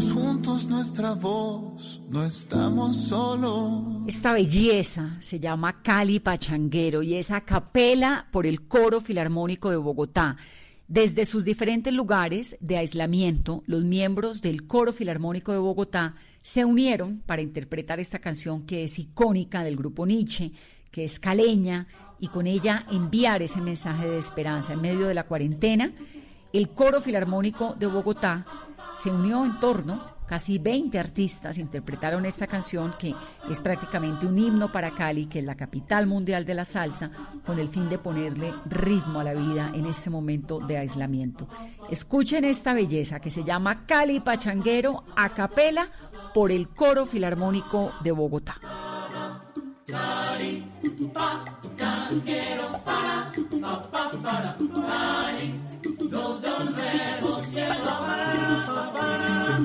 Juntos 0.02 0.66
nuestra 0.66 1.14
voz. 1.14 2.02
No 2.10 2.24
estamos 2.24 2.96
solos. 2.96 3.84
Esta 4.08 4.34
belleza 4.34 5.18
se 5.20 5.40
llama 5.40 5.82
Cali 5.84 6.20
Pachanguero 6.20 7.04
y 7.04 7.14
es 7.14 7.30
a 7.30 7.44
por 8.32 8.48
el 8.48 8.68
Coro 8.68 9.02
Filarmónico 9.02 9.70
de 9.70 9.78
Bogotá. 9.78 10.38
Desde 10.88 11.26
sus 11.26 11.46
diferentes 11.46 11.94
lugares 11.94 12.58
de 12.60 12.78
aislamiento, 12.78 13.64
los 13.68 13.84
miembros 13.84 14.42
del 14.42 14.68
Coro 14.68 14.94
Filarmónico 14.94 15.52
de 15.52 15.60
Bogotá 15.60 16.16
se 16.42 16.66
unieron 16.66 17.22
para 17.26 17.42
interpretar 17.42 18.00
esta 18.00 18.20
canción 18.20 18.66
que 18.66 18.84
es 18.84 18.98
icónica 19.00 19.64
del 19.64 19.78
grupo 19.78 20.06
Nietzsche, 20.06 20.52
que 20.92 21.04
es 21.04 21.20
caleña, 21.20 21.88
y 22.20 22.30
con 22.30 22.48
ella 22.48 22.86
enviar 22.90 23.42
ese 23.42 23.62
mensaje 23.62 24.08
de 24.08 24.18
esperanza 24.18 24.74
en 24.74 24.82
medio 24.82 25.08
de 25.08 25.14
la 25.14 25.26
cuarentena. 25.26 25.94
El 26.52 26.70
Coro 26.70 27.02
Filarmónico 27.02 27.76
de 27.78 27.88
Bogotá 27.88 28.46
se 28.96 29.10
unió 29.10 29.46
en 29.46 29.60
torno, 29.60 30.06
casi 30.28 30.58
20 30.58 30.98
artistas 31.00 31.58
interpretaron 31.58 32.26
esta 32.26 32.48
canción 32.48 32.96
que 32.98 33.14
es 33.50 33.60
prácticamente 33.60 34.26
un 34.26 34.38
himno 34.38 34.72
para 34.72 34.94
Cali, 34.94 35.26
que 35.26 35.40
es 35.40 35.46
la 35.46 35.56
capital 35.56 36.08
mundial 36.08 36.46
de 36.46 36.54
la 36.54 36.66
salsa, 36.66 37.12
con 37.46 37.60
el 37.60 37.70
fin 37.70 37.90
de 37.90 38.00
ponerle 38.00 38.54
ritmo 38.66 39.20
a 39.20 39.24
la 39.24 39.34
vida 39.34 39.72
en 39.74 39.86
este 39.86 40.10
momento 40.10 40.60
de 40.60 40.78
aislamiento. 40.78 41.48
Escuchen 41.90 42.46
esta 42.46 42.74
belleza 42.74 43.20
que 43.20 43.32
se 43.32 43.44
llama 43.44 43.86
Cali 43.86 44.20
Pachanguero 44.20 45.04
a 45.16 45.34
capela 45.34 45.90
por 46.34 46.52
el 46.52 46.70
Coro 46.70 47.06
Filarmónico 47.06 47.92
de 48.04 48.12
Bogotá. 48.12 48.93
Cali, 49.86 50.64
pa, 51.14 51.44
changuero, 51.78 52.72
para, 52.86 53.34
pa, 53.62 53.92
pa, 53.92 54.12
para, 54.24 54.56
Cali, 54.58 55.52
los 56.10 56.42
de 56.42 56.50
un 56.50 56.72
nuevo 56.72 57.40
cielo, 57.52 57.92
para, 58.00 58.66
pa, 58.66 58.92
para, 58.92 59.60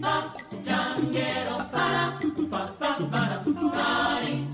pa, 0.00 0.34
changuero, 0.64 1.56
para, 1.70 2.18
pa, 2.50 2.74
pa, 2.78 2.98
para, 3.10 3.44
Cali, 3.44 4.48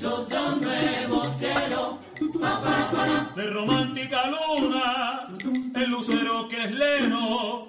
los 0.00 0.28
de 0.28 0.38
un 0.38 0.60
nuevo 0.60 1.24
cielo, 1.40 1.98
pa, 2.40 2.60
pa, 2.60 2.90
para. 2.92 3.32
de 3.34 3.50
romántica 3.50 4.22
luna, 4.30 5.28
el 5.74 5.90
lucero 5.90 6.46
que 6.46 6.62
es 6.62 6.72
leno, 6.72 7.66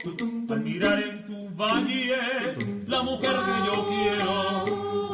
al 0.47 0.60
mirar 0.62 0.99
en 1.02 1.26
tu 1.26 1.49
valle 1.56 2.17
la 2.86 3.02
mujer 3.02 3.32
que 3.32 3.65
yo 3.65 3.88
quiero. 3.88 5.12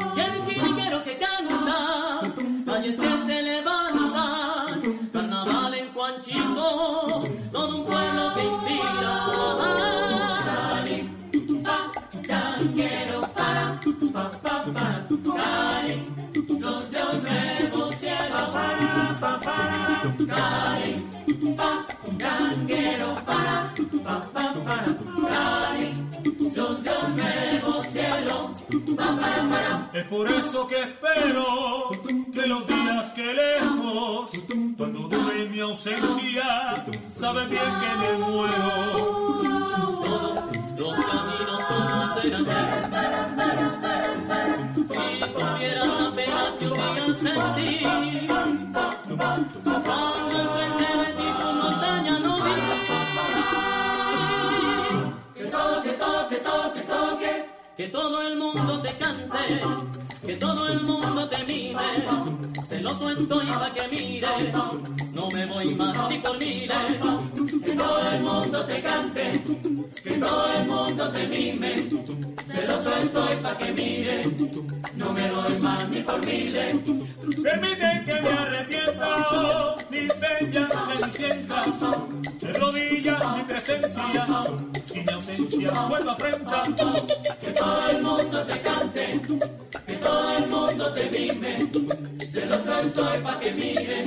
Jilguero 1.69 2.97
que 2.97 3.17
se 3.25 3.41
levantan, 3.43 5.10
carnaval 5.13 5.73
en 5.73 5.93
Juanchito, 5.93 7.23
todo 7.51 7.77
un 7.79 7.86
pueblo 7.86 8.34
que 8.36 8.43
inspira. 8.43 9.13
Cali, 10.45 10.97
pa, 11.63 11.91
changuero, 12.27 13.21
para, 13.36 13.79
pa, 14.13 14.32
pa, 14.41 14.63
para, 14.73 15.08
Cali, 15.08 16.01
los 16.60 16.91
de 16.91 17.03
un 17.03 17.23
nuevo 17.23 17.89
cielo, 17.93 18.49
para, 18.51 19.15
pa, 19.19 19.39
para, 19.39 20.15
Cali, 20.27 20.93
pa, 21.55 21.86
para, 22.19 22.53
pa, 23.25 23.73
pa, 24.03 24.21
para, 24.34 24.53
para, 24.53 24.93
para. 25.21 25.60
Es 29.93 30.05
por 30.08 30.29
eso 30.29 30.67
que 30.67 30.82
espero 30.82 31.89
que 32.34 32.45
los 32.45 32.67
días 32.67 33.13
que 33.13 33.34
lejos, 33.34 34.32
cuando 34.77 34.99
dure 35.08 35.47
mi 35.49 35.62
ausencia, 35.62 36.86
sabes 37.12 37.49
bien 37.49 37.62
que 37.62 37.95
me 37.95 38.17
muero. 38.25 39.41
Los 40.77 40.97
caminos 40.97 41.67
todos 41.67 42.21
serán 42.21 42.45
Si 44.75 45.19
tuviera 45.32 45.86
la 45.86 46.12
pena 46.12 46.55
que 46.60 46.67
un 46.67 47.55
día. 47.55 47.89
Todo 57.99 58.21
el 58.21 58.38
mundo 58.38 58.81
te 58.81 58.97
cante, 58.97 59.62
que 60.25 60.35
todo 60.38 60.69
el 60.69 60.83
mundo. 60.83 61.18
Lo 62.89 62.95
suelto 62.95 63.43
y 63.43 63.45
pa' 63.45 63.71
que 63.71 63.88
mire, 63.88 64.52
no 65.13 65.30
me 65.30 65.45
voy 65.45 65.75
más 65.75 66.10
ni 66.10 66.17
por 66.17 66.39
miles. 66.39 66.78
Que 67.63 67.75
todo 67.75 68.12
el 68.12 68.21
mundo 68.23 68.65
te 68.65 68.82
cante, 68.82 69.43
que 70.04 70.12
todo 70.17 70.54
el 70.54 70.67
mundo 70.67 71.12
te 71.12 71.28
mime. 71.28 71.89
Se 72.52 72.65
lo 72.65 72.82
suelto 72.82 73.28
y 73.32 73.36
pa' 73.43 73.58
que 73.60 73.71
mire, 73.73 74.23
no 74.95 75.13
me 75.13 75.30
doy 75.30 75.60
más 75.60 75.88
ni 75.88 76.02
por 76.02 76.25
miles. 76.25 76.75
Permiten 77.43 78.06
que 78.06 78.21
me 78.23 78.30
arrepienta, 78.30 79.75
mi 79.91 80.08
bella 80.19 80.67
cenicienta. 80.88 81.65
De 82.41 82.54
rodillas 82.54 83.38
mi 83.38 83.43
presencia, 83.43 84.25
si 84.84 84.99
mi 85.02 85.13
ausencia 85.13 85.71
vuelvo 85.88 86.10
afrenta. 86.10 86.63
Que 87.39 87.52
todo 87.52 87.89
el 87.89 88.02
mundo 88.02 88.45
te 88.45 88.62
cante, 88.62 89.21
todo 90.01 90.38
el 90.38 90.47
mundo 90.47 90.93
te 90.93 91.09
mime. 91.09 91.69
Se 92.31 92.45
lo 92.45 92.63
suelto 92.63 93.15
y 93.15 93.21
pa' 93.21 93.39
que 93.39 93.51
mire, 93.51 94.03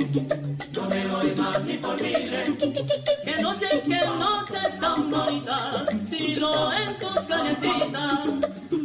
no 0.71 0.89
me 0.89 1.03
doy 1.07 1.35
más 1.35 1.63
ni 1.63 1.77
por 1.77 2.01
miles. 2.01 2.51
Que 3.23 3.41
noches, 3.41 3.81
que 3.83 4.05
noches 4.05 4.79
son 4.79 5.09
bonitas, 5.09 5.87
tiro 6.09 6.73
en 6.73 6.97
tus 6.97 7.19
callecitas. 7.23 8.19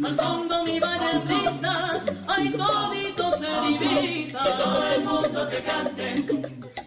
Al 0.03 0.17
fondo 0.17 0.65
mi 0.65 0.79
valle 0.79 1.19
risas, 1.27 2.01
ay 2.27 2.51
todito 2.51 3.37
se 3.37 3.67
divisa. 3.67 4.39
Que 4.43 4.63
todo 4.63 4.87
el 4.87 5.03
mundo 5.03 5.47
te 5.47 5.63
cante, 5.63 6.15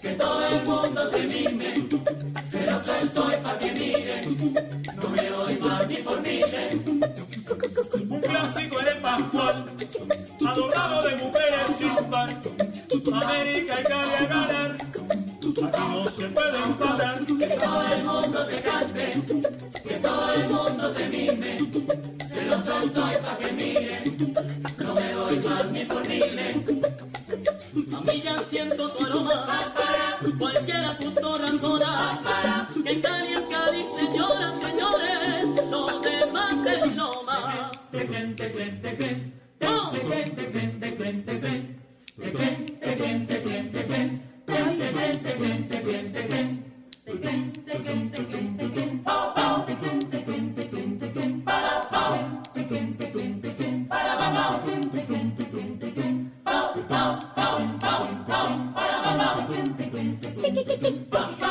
que 0.00 0.10
todo 0.14 0.46
el 0.46 0.64
mundo 0.64 1.08
te 1.08 1.26
mime. 1.26 1.88
Se 2.50 2.66
lo 2.66 2.82
suelto 2.82 3.28
y 3.32 3.36
pa' 3.42 3.58
que 3.58 3.72
mire, 3.72 4.26
no 4.96 5.08
me 5.08 5.30
doy 5.30 5.58
más 5.58 5.88
ni 5.88 5.96
por 5.96 6.20
miles. 6.20 6.91
Clásico 8.32 8.80
en 8.80 8.88
el 8.88 8.96
Pascual, 8.96 9.64
adorado 10.46 11.02
de 11.02 11.16
mujeres 11.16 11.76
sin 11.76 11.94
par. 12.10 12.30
América 13.12 13.80
y 13.80 13.84
Cali 13.84 14.14
a 14.14 14.26
ganar, 14.26 14.76
aquí 14.80 15.82
no 15.90 16.04
se 16.06 16.26
puede 16.28 16.62
empatar. 16.62 17.26
Que 17.26 17.46
todo 17.46 17.86
el 17.94 18.04
mundo 18.04 18.46
te 18.46 18.62
cante, 18.62 19.22
que 19.86 19.94
todo 19.96 20.32
el 20.32 20.48
mundo 20.48 20.92
te 20.92 21.08
mime. 21.10 21.58
Se 22.32 22.44
lo 22.46 22.62
suelto 22.62 23.08
y 23.12 23.16
pa' 23.22 23.36
que 23.36 23.52
mire, 23.52 24.02
no 24.78 24.94
me 24.94 25.12
doy 25.12 25.38
más 25.40 25.66
ni 25.66 25.84
por 25.84 26.08
miles. 26.08 26.56
A 27.94 28.00
mí 28.00 28.22
ya 28.22 28.38
siento 28.38 28.90
tu 28.92 29.04
aroma, 29.04 29.74
cualquiera 30.38 30.96
justo 30.98 31.38
razona. 31.38 32.70
Que 32.82 32.92
en 32.92 33.00
Cali 33.02 33.32
es 33.34 33.40
Cali, 33.42 33.84
señoras, 33.98 34.54
señores, 34.62 35.48
lo 35.70 36.00
demás 36.00 36.66
es 36.66 36.96
loma. 36.96 37.31
Te 37.31 37.31
Declan, 37.92 38.34
Declan, 38.36 38.80
Declan. 38.80 39.32
Down, 39.60 39.92
Declan, 39.92 40.24
Declan, 40.36 40.80
Declan, 40.80 41.16
Declan. 41.26 41.60
Declan, 42.16 42.54
Declan, 42.80 43.26
Declan, 43.28 43.64
Declan. 43.74 44.08
Down, 44.46 44.78
Declan, 44.80 45.12
Declan, 45.24 45.58
Declan, 45.68 46.04
Declan. 46.14 46.48
Declan, 47.04 47.40
Declan, 47.68 48.00
Declan, 48.14 48.56
Declan. 48.56 49.04
Pow, 49.04 49.32
pow. 49.36 49.66
Declan, 49.68 49.98
Declan, 50.10 50.44
Declan, 50.56 50.98
Declan. 51.00 51.42
Para, 51.44 51.74
pow. 51.92 52.12
Declan, 52.54 52.96
Declan, 52.96 53.40
Declan. 53.42 53.86
Para, 53.90 54.14
pow. 54.36 54.52
Declan, 54.64 54.86
Declan, 54.96 55.26
Declan, 55.36 55.70
Declan. 55.82 56.14
Pow, 56.46 56.64
pow, 56.88 57.10
pow, 57.36 57.56
pow, 57.84 58.02
pow. 58.24 58.48
Para, 58.72 58.98
pow. 59.04 59.36
Declan, 59.52 59.76
Declan, 59.76 60.08
Declan, 60.16 60.80
Declan. 60.80 61.41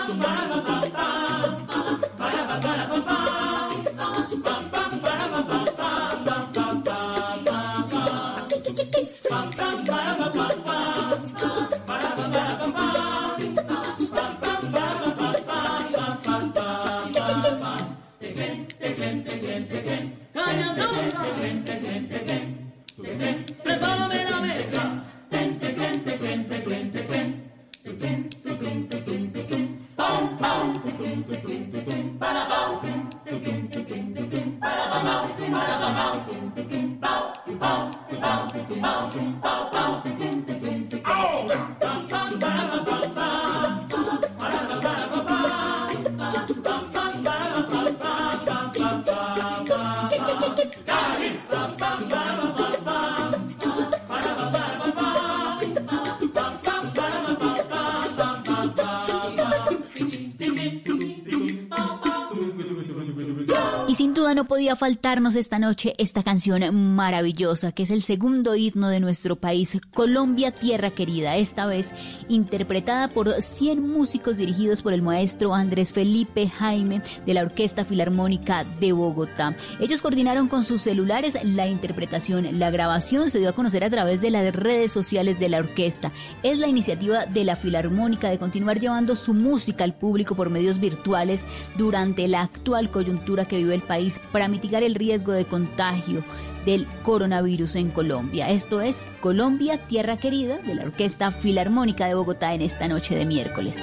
Faltarnos 64.81 65.35
esta 65.35 65.59
noche 65.59 65.93
esta 65.99 66.23
canción 66.23 66.95
maravillosa, 66.95 67.71
que 67.71 67.83
es 67.83 67.91
el 67.91 68.01
segundo 68.01 68.55
himno 68.55 68.89
de 68.89 68.99
nuestro 68.99 69.35
país, 69.35 69.79
Colombia 69.93 70.49
Tierra 70.49 70.89
Querida, 70.89 71.37
esta 71.37 71.67
vez 71.67 71.93
interpretada 72.29 73.07
por 73.07 73.31
100 73.31 73.87
músicos 73.87 74.37
dirigidos 74.37 74.81
por 74.81 74.93
el 74.93 75.03
maestro 75.03 75.53
Andrés 75.53 75.93
Felipe 75.93 76.49
Jaime 76.49 77.03
de 77.27 77.33
la 77.35 77.43
Orquesta 77.43 77.85
Filarmónica 77.85 78.63
de 78.63 78.91
Bogotá. 78.91 79.55
Ellos 79.79 80.01
coordinaron 80.01 80.47
con 80.47 80.65
sus 80.65 80.81
celulares 80.81 81.37
la 81.43 81.67
interpretación, 81.67 82.57
la 82.57 82.71
grabación 82.71 83.29
se 83.29 83.37
dio 83.37 83.49
a 83.49 83.53
conocer 83.53 83.83
a 83.83 83.91
través 83.91 84.19
de 84.19 84.31
las 84.31 84.51
redes 84.51 84.91
sociales 84.91 85.37
de 85.37 85.49
la 85.49 85.59
orquesta. 85.59 86.11
Es 86.41 86.57
la 86.57 86.67
iniciativa 86.67 87.27
de 87.27 87.43
la 87.43 87.55
Filarmónica 87.55 88.31
de 88.31 88.39
continuar 88.39 88.79
llevando 88.79 89.15
su 89.15 89.35
música 89.35 89.83
al 89.83 89.93
público 89.93 90.33
por 90.33 90.49
medios 90.49 90.79
virtuales 90.79 91.45
durante 91.77 92.27
la 92.27 92.41
actual 92.41 92.89
coyuntura 92.89 93.45
que 93.45 93.57
vive 93.57 93.75
el 93.75 93.83
país 93.83 94.19
para 94.31 94.47
mitigar 94.47 94.70
el 94.79 94.95
riesgo 94.95 95.31
de 95.31 95.45
contagio 95.45 96.23
del 96.65 96.87
coronavirus 97.03 97.75
en 97.75 97.91
Colombia. 97.91 98.49
Esto 98.49 98.81
es 98.81 99.03
Colombia, 99.19 99.77
Tierra 99.87 100.17
Querida, 100.17 100.57
de 100.59 100.75
la 100.75 100.83
Orquesta 100.83 101.31
Filarmónica 101.31 102.07
de 102.07 102.15
Bogotá 102.15 102.53
en 102.53 102.61
esta 102.61 102.87
noche 102.87 103.15
de 103.15 103.25
miércoles. 103.25 103.77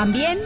También 0.00 0.38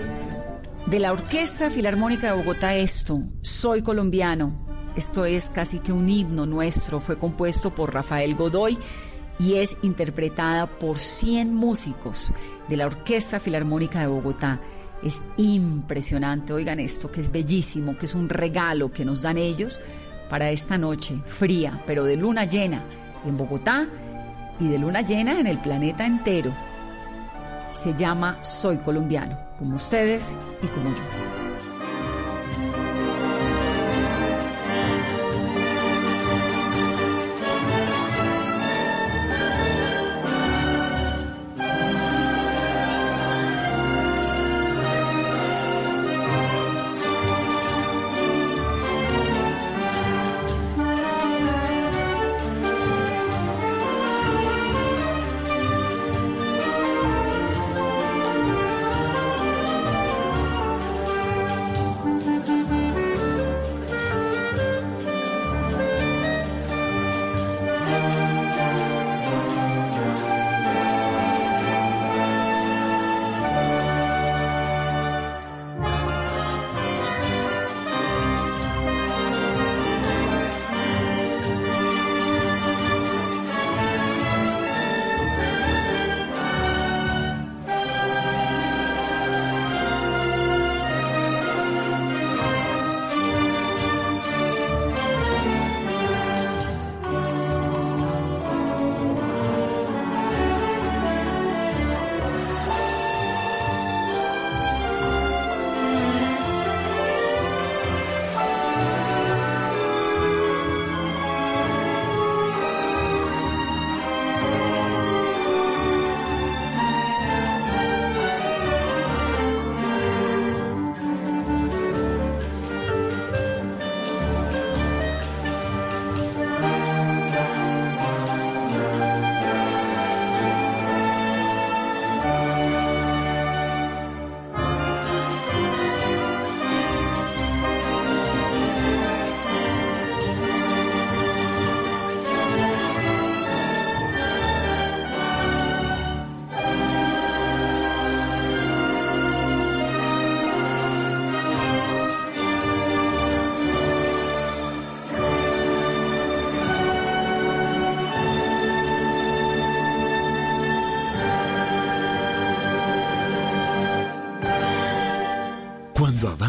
de 0.86 0.98
la 0.98 1.12
Orquesta 1.12 1.70
Filarmónica 1.70 2.26
de 2.26 2.36
Bogotá 2.36 2.74
esto, 2.74 3.22
Soy 3.40 3.82
colombiano. 3.82 4.66
Esto 4.96 5.24
es 5.24 5.48
casi 5.48 5.78
que 5.78 5.92
un 5.92 6.08
himno 6.08 6.44
nuestro, 6.44 6.98
fue 6.98 7.16
compuesto 7.16 7.72
por 7.72 7.94
Rafael 7.94 8.34
Godoy 8.34 8.76
y 9.38 9.54
es 9.54 9.76
interpretada 9.82 10.66
por 10.66 10.98
100 10.98 11.54
músicos 11.54 12.34
de 12.68 12.76
la 12.76 12.86
Orquesta 12.86 13.38
Filarmónica 13.38 14.00
de 14.00 14.08
Bogotá. 14.08 14.60
Es 15.04 15.22
impresionante, 15.36 16.52
oigan 16.52 16.80
esto, 16.80 17.12
que 17.12 17.20
es 17.20 17.30
bellísimo, 17.30 17.96
que 17.96 18.06
es 18.06 18.16
un 18.16 18.28
regalo 18.28 18.90
que 18.90 19.04
nos 19.04 19.22
dan 19.22 19.38
ellos 19.38 19.80
para 20.28 20.50
esta 20.50 20.78
noche 20.78 21.22
fría, 21.26 21.80
pero 21.86 22.02
de 22.02 22.16
luna 22.16 22.44
llena 22.44 22.82
en 23.24 23.36
Bogotá 23.36 23.86
y 24.58 24.66
de 24.66 24.80
luna 24.80 25.02
llena 25.02 25.38
en 25.38 25.46
el 25.46 25.60
planeta 25.60 26.04
entero. 26.04 26.52
Se 27.74 27.92
llama 27.92 28.38
Soy 28.40 28.78
colombiano, 28.78 29.36
como 29.58 29.74
ustedes 29.74 30.32
y 30.62 30.68
como 30.68 30.90
yo. 30.94 31.43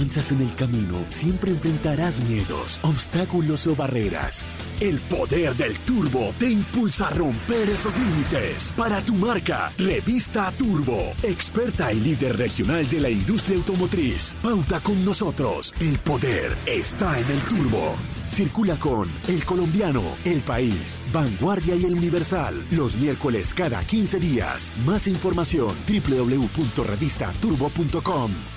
Avanzas 0.06 0.32
en 0.32 0.42
el 0.42 0.54
camino, 0.54 1.04
siempre 1.10 1.50
enfrentarás 1.50 2.22
miedos, 2.22 2.80
obstáculos 2.84 3.66
o 3.66 3.76
barreras. 3.76 4.44
El 4.80 5.00
poder 5.00 5.56
del 5.56 5.76
turbo 5.80 6.32
te 6.38 6.52
impulsa 6.52 7.08
a 7.08 7.12
romper 7.12 7.68
esos 7.70 7.92
límites. 7.98 8.72
Para 8.78 9.02
tu 9.02 9.16
marca, 9.16 9.72
Revista 9.80 10.52
Turbo, 10.52 11.12
experta 11.24 11.92
y 11.92 12.02
líder 12.02 12.38
regional 12.38 12.88
de 12.88 13.00
la 13.00 13.10
industria 13.10 13.58
automotriz. 13.58 14.36
Pauta 14.44 14.80
con 14.80 15.04
nosotros. 15.04 15.74
El 15.80 15.98
poder 15.98 16.56
está 16.68 17.20
en 17.20 17.32
el 17.32 17.42
turbo. 17.44 17.96
Circula 18.28 18.78
con 18.78 19.10
El 19.28 19.44
Colombiano, 19.44 20.04
El 20.24 20.42
País, 20.42 21.00
Vanguardia 21.12 21.76
y 21.76 21.86
El 21.86 21.96
Universal. 21.96 22.64
Los 22.70 22.96
miércoles 22.98 23.56
cada 23.56 23.84
15 23.84 24.20
días. 24.20 24.72
Más 24.86 25.08
información 25.08 25.76
www.revistaturbo.com. 25.88 28.55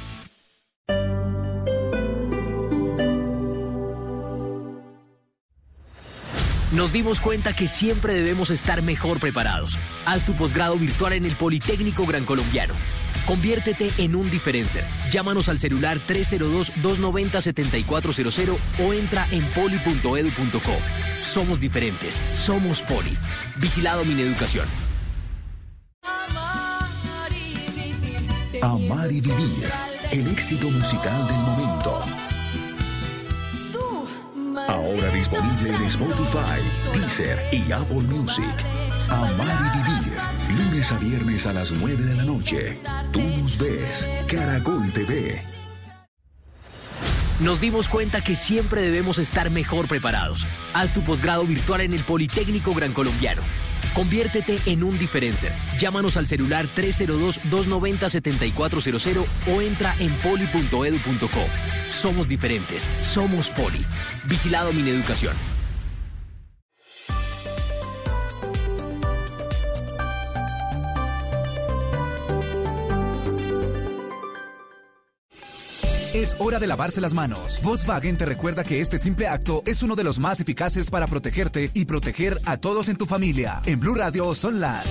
nos 6.79 6.93
dimos 6.93 7.19
cuenta 7.19 7.57
que 7.57 7.67
siempre 7.67 8.15
debemos 8.15 8.51
estar 8.51 8.83
mejor 8.83 9.19
preparados. 9.19 9.77
Haz 10.07 10.25
tu 10.25 10.35
posgrado 10.35 10.79
virtual 10.79 11.15
en 11.15 11.25
el 11.25 11.35
Politécnico 11.35 12.07
Gran 12.07 12.25
Colombiano. 12.25 12.75
Conviértete 13.27 13.91
en 13.99 14.15
un 14.15 14.31
diferencer. 14.31 14.85
Llámanos 15.11 15.49
al 15.49 15.59
celular 15.59 15.99
302-290-7400 16.07 18.57
o 18.87 18.93
entra 18.93 19.27
en 19.33 19.43
poli.edu.co. 19.47 20.77
Somos 21.25 21.59
diferentes. 21.59 22.21
Somos 22.31 22.81
Poli. 22.83 23.19
Vigilado 23.57 24.05
Mineducación. 24.05 24.69
Amar 28.63 29.11
y 29.11 29.21
vivir. 29.21 29.69
El 30.13 30.29
éxito 30.29 30.71
musical 30.71 31.27
del 31.27 31.39
momento 31.39 31.98
Ahora 34.69 35.11
disponible 35.13 35.75
en 35.75 35.83
Spotify, 35.85 36.61
Deezer 36.93 37.39
y 37.51 37.73
Apple 37.73 38.03
Music. 38.03 38.55
Amar 39.09 39.73
y 39.75 39.79
vivir. 39.79 40.19
Lunes 40.59 40.93
a 40.93 40.99
viernes 40.99 41.47
a 41.47 41.55
las 41.55 41.73
9 41.73 42.05
de 42.05 42.15
la 42.15 42.25
noche. 42.25 42.79
Tú 43.11 43.23
nos 43.23 43.57
ves. 43.57 44.07
Caracol 44.27 44.93
TV. 44.93 45.43
Nos 47.41 47.63
dimos 47.63 47.89
cuenta 47.89 48.23
que 48.23 48.37
siempre 48.37 48.83
debemos 48.83 49.19
estar 49.19 49.49
mejor 49.49 49.89
preparados. 49.89 50.47
Haz 50.75 50.93
tu 50.93 51.01
posgrado 51.01 51.45
virtual 51.45 51.81
en 51.81 51.95
el 51.95 52.05
Politécnico 52.05 52.75
Gran 52.75 52.93
Colombiano. 52.93 53.41
Conviértete 53.95 54.59
en 54.67 54.83
un 54.85 54.99
diferencer. 54.99 55.53
Llámanos 55.79 56.17
al 56.17 56.27
celular 56.27 56.67
302-290-7400 56.77 59.25
o 59.55 59.63
entra 59.63 59.95
en 59.99 60.11
poli.edu.co. 60.17 61.47
Somos 61.91 62.29
diferentes. 62.29 62.89
Somos 63.01 63.49
Poli. 63.51 63.85
Vigilado 64.25 64.73
Mineducación. 64.73 65.58
Es 76.19 76.35
hora 76.41 76.59
de 76.59 76.67
lavarse 76.67 77.01
las 77.01 77.15
manos. 77.15 77.61
Volkswagen 77.63 78.17
te 78.17 78.27
recuerda 78.27 78.65
que 78.65 78.81
este 78.81 78.99
simple 78.99 79.29
acto 79.29 79.63
es 79.67 79.85
uno 79.85 79.95
de 79.95 80.03
los 80.03 80.19
más 80.19 80.41
eficaces 80.41 80.91
para 80.91 81.07
protegerte 81.07 81.71
y 81.75 81.85
proteger 81.85 82.41
a 82.45 82.57
todos 82.57 82.89
en 82.89 82.97
tu 82.97 83.07
familia. 83.07 83.63
En 83.67 83.79
Blue 83.79 83.95
Radio 83.95 84.35
son 84.35 84.59
las 84.59 84.85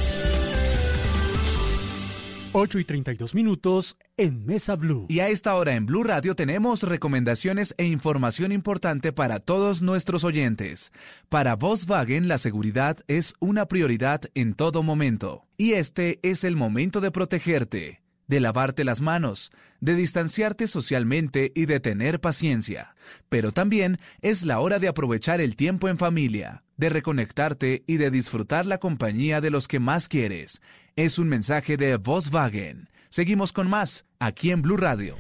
8 2.54 2.80
y 2.80 2.86
32 2.86 3.36
minutos 3.36 3.98
en 4.16 4.46
Mesa 4.46 4.78
Blue. 4.78 5.06
Y 5.10 5.20
a 5.20 5.28
esta 5.28 5.56
hora 5.56 5.76
en 5.76 5.86
Blue 5.86 6.06
Radio 6.06 6.34
tenemos 6.34 6.84
recomendaciones 6.84 7.76
e 7.78 7.84
información 7.84 8.54
importante 8.54 9.12
para 9.12 9.42
todos 9.42 9.82
nuestros 9.82 10.24
oyentes. 10.24 10.94
Para 11.28 11.58
Volkswagen 11.58 12.30
la 12.30 12.38
seguridad 12.38 13.00
es 13.10 13.34
una 13.42 13.66
prioridad 13.66 14.22
en 14.34 14.54
todo 14.54 14.82
momento. 14.82 15.44
Y 15.58 15.74
este 15.74 16.20
es 16.22 16.46
el 16.46 16.56
momento 16.56 17.02
de 17.02 17.12
protegerte. 17.12 18.07
De 18.28 18.40
lavarte 18.40 18.84
las 18.84 19.02
manos, 19.02 19.52
de 19.80 19.96
distanciarte 19.96 20.68
socialmente 20.68 21.52
y 21.56 21.66
de 21.66 21.80
tener 21.80 22.20
paciencia. 22.20 22.96
Pero 23.30 23.52
también 23.52 24.00
es 24.22 24.44
la 24.44 24.60
hora 24.60 24.80
de 24.80 24.88
aprovechar 24.88 25.42
el 25.42 25.56
tiempo 25.56 25.88
en 25.88 25.98
familia, 25.98 26.64
de 26.76 26.90
reconectarte 26.90 27.84
y 27.88 27.98
de 27.98 28.12
disfrutar 28.12 28.66
la 28.66 28.78
compañía 28.78 29.42
de 29.42 29.50
los 29.50 29.68
que 29.68 29.80
más 29.80 30.08
quieres. 30.08 30.62
Es 30.96 31.20
un 31.20 31.30
mensaje 31.30 31.78
de 31.78 31.96
Volkswagen. 31.96 32.90
Seguimos 33.10 33.54
con 33.54 33.70
más 33.70 34.06
aquí 34.20 34.52
en 34.52 34.62
Blue 34.62 34.78
Radio. 34.78 35.16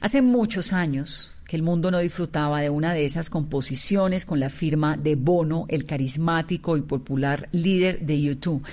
Hace 0.00 0.20
muchos 0.20 0.74
años 0.74 1.34
que 1.48 1.56
el 1.56 1.62
mundo 1.62 1.90
no 1.90 2.00
disfrutaba 2.00 2.60
de 2.60 2.70
una 2.70 2.92
de 2.92 3.04
esas 3.04 3.30
composiciones 3.30 4.26
con 4.26 4.40
la 4.40 4.50
firma 4.50 4.96
de 4.96 5.14
Bono, 5.14 5.64
el 5.68 5.86
carismático 5.86 6.76
y 6.76 6.82
popular 6.82 7.48
líder 7.52 8.00
de 8.00 8.20
YouTube 8.20 8.66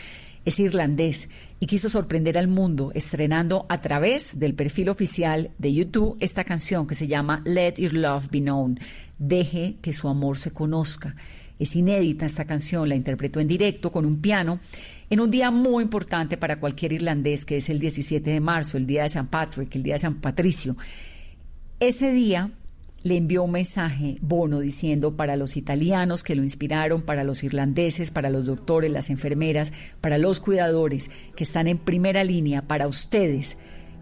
es 0.45 0.59
irlandés 0.59 1.29
y 1.63 1.65
quiso 1.65 1.89
sorprender 1.89 2.37
al 2.37 2.49
mundo 2.49 2.91
estrenando 2.93 3.65
a 3.69 3.79
través 3.79 4.37
del 4.37 4.53
perfil 4.53 4.89
oficial 4.89 5.51
de 5.57 5.73
YouTube 5.73 6.17
esta 6.19 6.43
canción 6.43 6.85
que 6.85 6.93
se 6.93 7.07
llama 7.07 7.41
Let 7.45 7.75
Your 7.77 7.93
Love 7.93 8.27
Be 8.29 8.41
Known, 8.41 8.81
Deje 9.17 9.77
que 9.81 9.93
su 9.93 10.09
amor 10.09 10.37
se 10.37 10.51
conozca. 10.51 11.15
Es 11.59 11.77
inédita 11.77 12.25
esta 12.25 12.43
canción, 12.43 12.89
la 12.89 12.95
interpretó 12.95 13.39
en 13.39 13.47
directo 13.47 13.93
con 13.93 14.03
un 14.03 14.19
piano 14.19 14.59
en 15.09 15.21
un 15.21 15.31
día 15.31 15.51
muy 15.51 15.83
importante 15.83 16.35
para 16.35 16.59
cualquier 16.59 16.91
irlandés, 16.91 17.45
que 17.45 17.55
es 17.55 17.69
el 17.69 17.79
17 17.79 18.29
de 18.29 18.41
marzo, 18.41 18.75
el 18.75 18.85
día 18.85 19.03
de 19.03 19.09
San 19.09 19.27
Patrick, 19.27 19.73
el 19.73 19.83
día 19.83 19.93
de 19.93 19.99
San 19.99 20.15
Patricio. 20.15 20.75
Ese 21.79 22.11
día 22.11 22.51
le 23.03 23.17
envió 23.17 23.43
un 23.43 23.51
mensaje 23.51 24.15
Bono 24.21 24.59
diciendo 24.59 25.15
para 25.15 25.35
los 25.35 25.57
italianos 25.57 26.23
que 26.23 26.35
lo 26.35 26.43
inspiraron, 26.43 27.01
para 27.01 27.23
los 27.23 27.43
irlandeses, 27.43 28.11
para 28.11 28.29
los 28.29 28.45
doctores, 28.45 28.91
las 28.91 29.09
enfermeras, 29.09 29.73
para 30.01 30.17
los 30.17 30.39
cuidadores 30.39 31.11
que 31.35 31.43
están 31.43 31.67
en 31.67 31.77
primera 31.77 32.23
línea, 32.23 32.67
para 32.67 32.87
ustedes, 32.87 33.57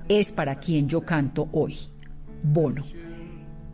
es 0.07 0.31
para 0.31 0.59
quien 0.59 0.87
yo 0.87 1.01
canto 1.01 1.49
hoy, 1.51 1.77
Bono. 2.43 2.85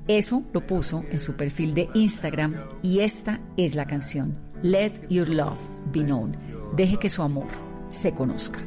Eso 0.07 0.43
lo 0.53 0.65
puso 0.65 1.03
en 1.11 1.19
su 1.19 1.35
perfil 1.35 1.73
de 1.73 1.89
Instagram 1.93 2.55
y 2.81 2.99
esta 2.99 3.41
es 3.57 3.75
la 3.75 3.85
canción, 3.85 4.37
Let 4.63 4.93
Your 5.09 5.27
Love 5.27 5.61
Be 5.91 6.03
Known. 6.03 6.31
Deje 6.77 6.97
que 6.97 7.09
su 7.09 7.21
amor 7.21 7.47
se 7.89 8.13
conozca. 8.13 8.65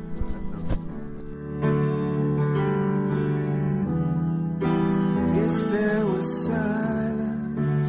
Yes, 5.50 5.62
there 5.64 6.06
was 6.06 6.44
silence. 6.46 7.88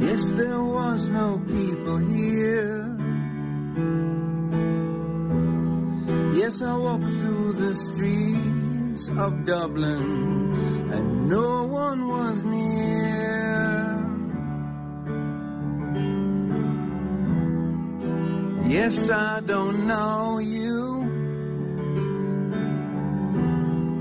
Yes, 0.00 0.30
there 0.30 0.62
was 0.62 1.08
no 1.08 1.38
people 1.46 1.98
here. 1.98 2.96
Yes, 6.32 6.62
I 6.62 6.74
walked 6.78 7.12
through 7.20 7.52
the 7.64 7.74
streets 7.74 9.10
of 9.10 9.44
Dublin 9.44 10.88
and 10.94 11.28
no 11.28 11.64
one 11.64 12.08
was 12.08 12.42
near. 12.42 14.00
Yes, 18.66 19.10
I 19.10 19.40
don't 19.40 19.86
know 19.86 20.38
you. 20.38 20.85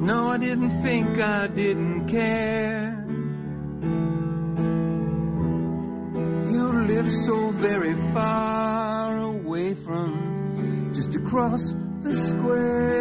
No, 0.06 0.30
I 0.30 0.38
didn't 0.38 0.84
think 0.84 1.18
I 1.18 1.48
didn't 1.48 2.08
care. 2.08 3.04
You 6.52 6.64
live 6.94 7.12
so 7.12 7.50
very 7.50 7.96
far 8.14 9.18
away 9.18 9.74
from 9.74 10.92
just 10.94 11.16
across 11.16 11.74
the 12.04 12.14
square. 12.14 12.94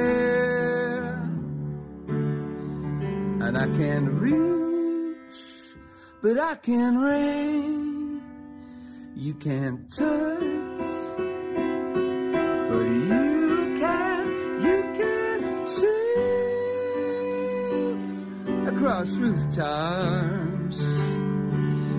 And 2.09 3.59
I 3.59 3.67
can't 3.77 4.09
reach, 4.09 5.17
but 6.23 6.39
I 6.39 6.55
can 6.55 6.97
reach. 6.97 8.23
You 9.15 9.35
can't 9.35 9.93
touch, 9.93 11.19
but 12.71 12.87
you 12.89 13.34
across 18.95 19.17
rooftops. 19.17 20.79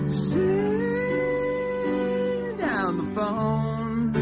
Sing 0.08 0.96
down 2.56 2.96
the 2.96 3.04
phone. 3.14 4.14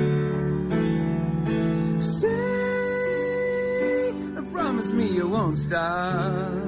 Sing 2.01 2.33
and 4.37 4.53
promise 4.53 4.91
me 4.91 5.07
you 5.07 5.29
won't 5.29 5.57
stop. 5.57 6.64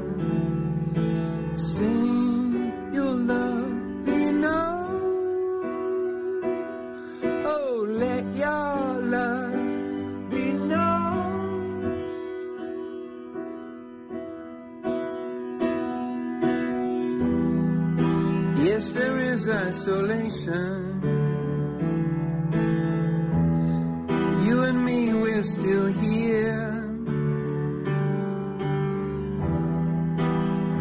You 20.46 21.02
and 24.62 24.84
me, 24.84 25.12
we're 25.12 25.42
still 25.42 25.86
here. 25.86 26.84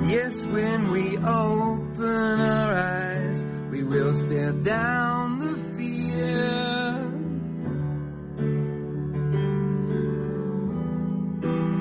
Yes, 0.06 0.44
when 0.44 0.92
we 0.92 1.18
open 1.18 2.40
our 2.40 2.76
eyes, 2.76 3.44
we 3.72 3.84
will 3.84 4.14
stare 4.14 4.52
down 4.52 5.40
the 5.40 5.56
fear. 5.76 7.02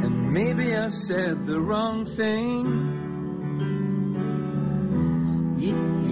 And 0.04 0.32
maybe 0.32 0.74
I 0.74 0.88
said 0.88 1.44
the 1.44 1.60
wrong 1.60 2.06
thing. 2.06 3.02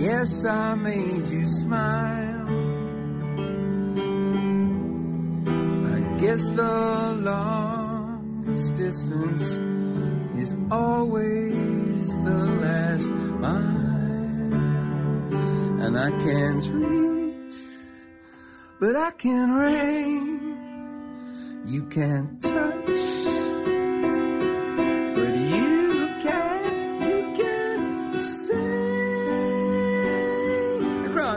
Yes, 0.03 0.45
I 0.45 0.75
made 0.75 1.22
smile. 1.73 2.49
I 5.97 6.01
guess 6.21 6.49
the 6.49 6.75
longest 7.31 8.75
distance 8.75 9.47
is 10.43 10.55
always 10.71 12.15
the 12.29 12.41
last 12.65 13.13
mile. 13.45 14.53
And 15.85 15.99
I 15.99 16.11
can't 16.25 16.65
reach, 16.85 17.57
but 18.79 18.95
I 18.95 19.11
can 19.13 19.49
reach. 19.65 20.43
You 21.73 21.83
can't 21.85 22.43
touch, 22.43 23.42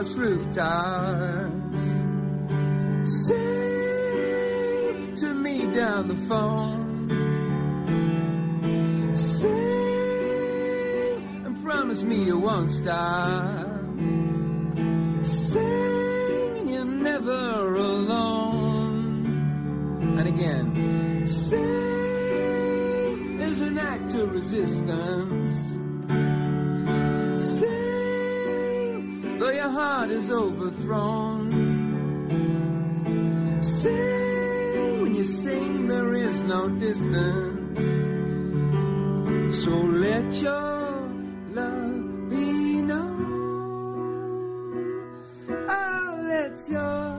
across 0.06 0.14
rooftops. 0.14 2.04
Sing 3.26 5.14
to 5.16 5.34
me 5.34 5.66
down 5.72 6.08
the 6.08 6.16
phone. 6.28 7.08
Sing 9.16 9.50
and 11.44 11.62
promise 11.64 12.02
me 12.02 12.24
you 12.24 12.38
won't 12.38 12.70
stop. 12.70 13.66
Sing 15.22 16.68
you're 16.68 16.84
never 16.84 17.74
alone. 17.76 19.26
And 20.18 20.28
again, 20.28 21.26
sing 21.26 21.60
is 23.40 23.60
an 23.60 23.78
act 23.78 24.14
of 24.14 24.32
resistance. 24.32 25.75
Heart 29.68 30.10
is 30.10 30.30
overthrown. 30.30 31.50
Sing 33.60 35.02
when 35.02 35.14
you 35.14 35.24
sing, 35.24 35.86
there 35.88 36.14
is 36.14 36.42
no 36.42 36.68
distance. 36.68 37.80
So 39.62 39.70
let 39.70 40.32
your 40.40 41.08
love 41.52 42.30
be 42.30 42.82
known. 42.82 43.26
Your 46.70 47.16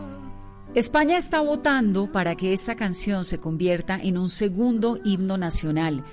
España 0.74 1.18
está 1.18 1.42
votando 1.42 2.12
para 2.12 2.36
que 2.36 2.54
esta 2.54 2.76
canción 2.76 3.24
se 3.24 3.40
convierta 3.40 4.00
en 4.02 4.18
un 4.18 4.30
segundo 4.30 5.00
himno 5.04 5.38
nacional, 5.38 6.04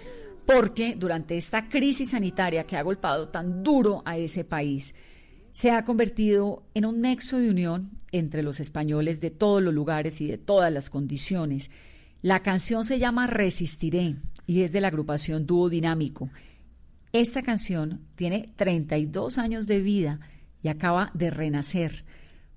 porque 0.47 0.95
durante 0.97 1.37
esta 1.37 1.68
crisis 1.68 2.11
sanitaria 2.11 2.64
que 2.64 2.76
ha 2.76 2.82
golpeado 2.82 3.28
tan 3.28 3.62
duro 3.62 4.03
a 4.07 4.16
ese 4.16 4.43
país, 4.45 4.95
se 5.55 5.71
ha 5.71 5.85
convertido 5.85 6.65
en 6.75 6.85
un 6.85 7.01
nexo 7.01 7.39
de 7.39 7.49
unión 7.49 7.93
entre 8.11 8.43
los 8.43 8.59
españoles 8.59 9.21
de 9.21 9.31
todos 9.31 9.63
los 9.63 9.73
lugares 9.73 10.21
y 10.21 10.27
de 10.27 10.37
todas 10.37 10.73
las 10.73 10.91
condiciones. 10.91 11.71
La 12.23 12.43
canción 12.43 12.85
se 12.85 12.99
llama 12.99 13.29
Resistiré 13.29 14.17
y 14.49 14.63
es 14.63 14.73
de 14.73 14.81
la 14.81 14.89
agrupación 14.89 15.47
Dúo 15.47 15.69
Dinámico. 15.69 16.29
Esta 17.13 17.43
canción 17.43 18.01
tiene 18.17 18.53
32 18.57 19.39
años 19.39 19.69
de 19.69 19.79
vida 19.79 20.19
y 20.61 20.67
acaba 20.67 21.13
de 21.15 21.31
renacer 21.31 22.05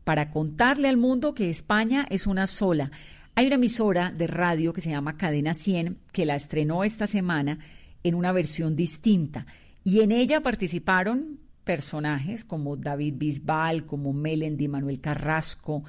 para 0.03 0.31
contarle 0.31 0.87
al 0.87 0.97
mundo 0.97 1.35
que 1.35 1.51
España 1.51 2.07
es 2.09 2.25
una 2.25 2.47
sola. 2.47 2.89
Hay 3.35 3.45
una 3.45 3.55
emisora 3.57 4.11
de 4.11 4.25
radio 4.25 4.73
que 4.73 4.81
se 4.81 4.89
llama 4.89 5.17
Cadena 5.17 5.53
100 5.53 5.99
que 6.11 6.25
la 6.25 6.35
estrenó 6.35 6.83
esta 6.83 7.05
semana 7.05 7.59
en 8.01 8.15
una 8.15 8.31
versión 8.31 8.75
distinta 8.75 9.45
y 9.83 9.99
en 9.99 10.11
ella 10.11 10.41
participaron 10.41 11.46
personajes 11.67 12.45
como 12.45 12.77
David 12.77 13.15
Bisbal, 13.17 13.85
como 13.85 14.13
Melendi, 14.13 14.67
Manuel 14.67 14.99
Carrasco, 14.99 15.83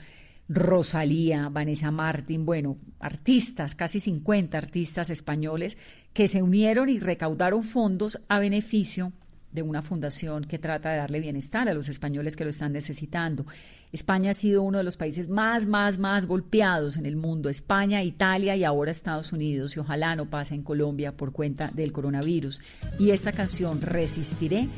Rosalía, 0.48 1.48
Vanessa 1.48 1.90
Martín, 1.90 2.44
bueno, 2.44 2.76
artistas, 2.98 3.74
casi 3.74 4.00
50 4.00 4.58
artistas 4.58 5.08
españoles 5.08 5.78
que 6.12 6.26
se 6.26 6.42
unieron 6.42 6.88
y 6.88 6.98
recaudaron 6.98 7.62
fondos 7.62 8.20
a 8.28 8.40
beneficio 8.40 9.12
de 9.52 9.62
una 9.62 9.80
fundación 9.80 10.44
que 10.44 10.58
trata 10.58 10.90
de 10.90 10.98
darle 10.98 11.20
bienestar 11.20 11.68
a 11.68 11.74
los 11.74 11.88
españoles 11.88 12.36
que 12.36 12.44
lo 12.44 12.50
están 12.50 12.72
necesitando. 12.72 13.46
España 13.92 14.32
ha 14.32 14.34
sido 14.34 14.62
uno 14.62 14.78
de 14.78 14.84
los 14.84 14.96
países 14.96 15.28
más, 15.28 15.66
más, 15.66 15.98
más 15.98 16.26
golpeados 16.26 16.96
en 16.96 17.06
el 17.06 17.16
mundo. 17.16 17.48
España, 17.48 18.02
Italia 18.02 18.56
y 18.56 18.64
ahora 18.64 18.90
Estados 18.90 19.32
Unidos. 19.32 19.76
Y 19.76 19.80
ojalá 19.80 20.16
no 20.16 20.26
pase 20.26 20.54
en 20.54 20.62
Colombia 20.62 21.16
por 21.16 21.32
cuenta 21.32 21.70
del 21.72 21.92
coronavirus. 21.92 22.60
Y 22.98 23.10
esta 23.10 23.32
canción, 23.32 23.80
Resistiré, 23.80 24.68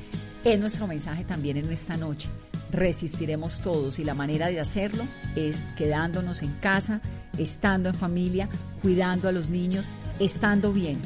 es 0.44 0.58
nuestro 0.58 0.86
mensaje 0.86 1.24
también 1.24 1.56
en 1.56 1.70
esta 1.72 1.96
noche 1.96 2.28
resistiremos 2.72 3.60
todos 3.60 3.98
y 3.98 4.04
la 4.04 4.14
manera 4.14 4.48
de 4.48 4.60
hacerlo 4.60 5.04
es 5.36 5.62
quedándonos 5.76 6.42
en 6.42 6.52
casa, 6.60 7.00
estando 7.38 7.88
en 7.88 7.94
familia, 7.94 8.48
cuidando 8.82 9.28
a 9.28 9.32
los 9.32 9.48
niños, 9.48 9.90
estando 10.18 10.72
bien 10.72 10.98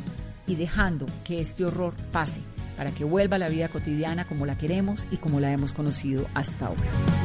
y 0.47 0.57
dejando 0.57 1.07
que 1.25 1.41
este 1.41 1.65
horror 1.65 1.95
pase 2.13 2.41
para 2.77 2.91
que 2.91 3.05
vuelva 3.05 3.39
la 3.39 3.49
vida 3.49 3.69
cotidiana 3.69 4.27
como 4.27 4.47
la 4.47 4.59
queremos 4.59 5.07
y 5.11 5.19
como 5.19 5.41
la 5.41 5.53
hemos 5.53 5.73
conocido 5.75 6.27
hasta 6.35 6.67
ahora. 6.67 6.83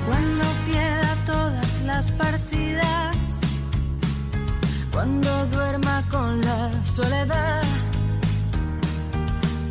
Cuando 0.07 0.43
pierda 0.67 1.15
todas 1.25 1.81
las 1.83 2.11
partidas, 2.11 3.15
cuando 4.91 5.45
duerma 5.47 6.03
con 6.11 6.39
la 6.41 6.85
soledad, 6.85 7.63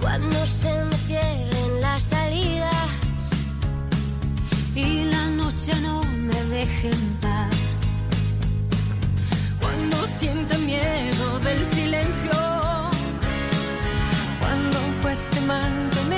cuando 0.01 0.47
se 0.47 0.85
me 0.85 0.97
cierren 1.07 1.68
salidas 2.03 2.75
y 4.75 5.05
la 5.05 5.27
noche 5.29 5.73
no 5.83 6.03
me 6.03 6.41
deje 6.57 6.91
en 6.91 7.09
paz. 7.21 7.57
Cuando 9.61 10.07
sienta 10.07 10.57
miedo 10.59 11.39
del 11.41 11.65
silencio, 11.65 12.31
cuando 14.41 14.79
cueste 15.03 15.41
mantenerme 15.43 16.18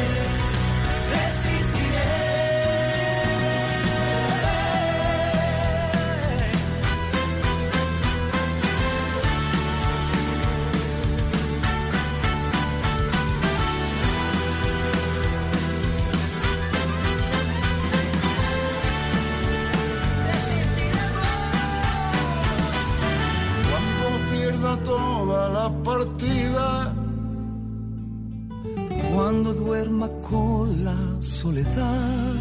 Soledad. 31.41 32.35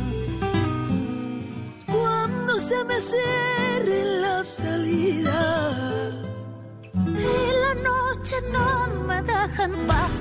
Cuando 1.86 2.53
se 2.61 2.84
me 2.84 3.01
cierre 3.01 4.05
la 4.20 4.44
salida. 4.44 5.40
Y 7.32 7.46
la 7.64 7.74
noche 7.88 8.36
no 8.53 9.05
me 9.07 9.22
deja 9.22 9.64
en 9.64 9.86
paz. 9.86 10.20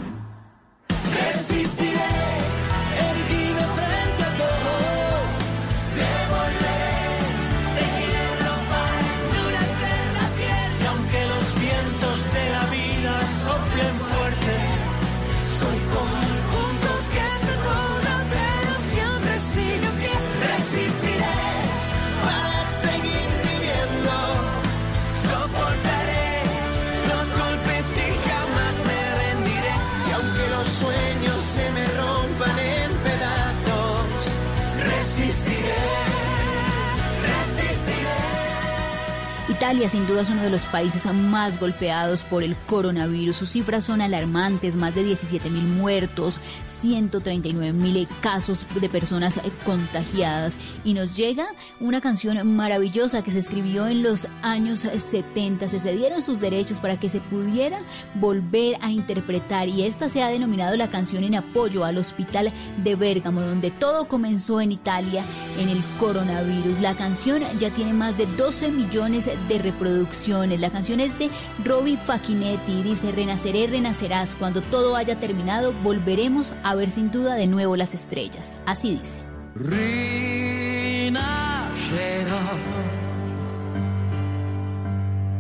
Italia 39.80 39.98
sin 39.98 40.08
duda 40.08 40.24
es 40.24 40.30
uno 40.30 40.42
de 40.42 40.50
los 40.50 40.66
países 40.66 41.06
más 41.06 41.58
golpeados 41.58 42.24
por 42.24 42.44
el 42.44 42.58
coronavirus. 42.58 43.38
Sus 43.38 43.52
cifras 43.52 43.86
son 43.86 44.02
alarmantes, 44.02 44.76
más 44.76 44.94
de 44.94 45.06
17 45.06 45.50
mil 45.50 45.64
muertos, 45.64 46.42
139 46.82 47.74
mil 47.74 48.08
casos 48.22 48.66
de 48.80 48.90
personas 48.90 49.40
contagiadas. 49.66 50.58
Y 50.84 50.94
nos 50.94 51.16
llega 51.16 51.48
una 51.80 52.02
canción 52.02 52.56
maravillosa 52.56 53.24
que 53.24 53.32
se 53.32 53.40
escribió 53.40 53.88
en 53.88 54.04
los 54.04 54.28
años 54.42 54.82
70. 54.82 55.68
Se 55.68 55.80
cedieron 55.80 56.22
sus 56.22 56.40
derechos 56.40 56.80
para 56.80 57.00
que 57.00 57.10
se 57.10 57.20
pudiera 57.20 57.80
volver 58.16 58.78
a 58.82 58.92
interpretar 58.92 59.68
y 59.68 59.84
esta 59.84 60.10
se 60.10 60.24
ha 60.24 60.30
denominado 60.30 60.78
la 60.78 60.90
canción 60.90 61.24
en 61.24 61.36
apoyo 61.36 61.84
al 61.84 61.98
hospital 61.98 62.54
de 62.84 62.96
Bérgamo, 62.96 63.42
donde 63.42 63.72
todo 63.72 64.08
comenzó 64.08 64.62
en 64.62 64.72
Italia 64.72 65.24
en 65.60 65.70
el 65.70 65.82
coronavirus. 66.00 66.80
La 66.80 66.96
canción 66.96 67.44
ya 67.60 67.70
tiene 67.72 67.94
más 67.94 68.18
de 68.18 68.26
12 68.26 68.72
millones 68.72 69.26
de 69.26 69.50
de 69.50 69.58
reproducciones. 69.58 70.60
La 70.60 70.70
canción 70.70 71.02
es 71.02 71.18
de 71.20 71.30
Robbie 71.66 71.98
Facchinetti. 71.98 72.84
Dice, 72.84 73.12
renaceré, 73.12 73.68
renacerás. 73.68 74.36
Cuando 74.36 74.62
todo 74.62 74.96
haya 74.96 75.20
terminado, 75.20 75.74
volveremos 75.84 76.54
a 76.64 76.69
ver 76.76 76.92
sin 76.92 77.12
duda 77.12 77.36
de 77.36 77.48
nuevo 77.48 77.76
las 77.76 77.94
estrellas. 77.94 78.60
Así 78.66 78.98
dice. 78.98 79.22
Rinascerò. 79.56 80.00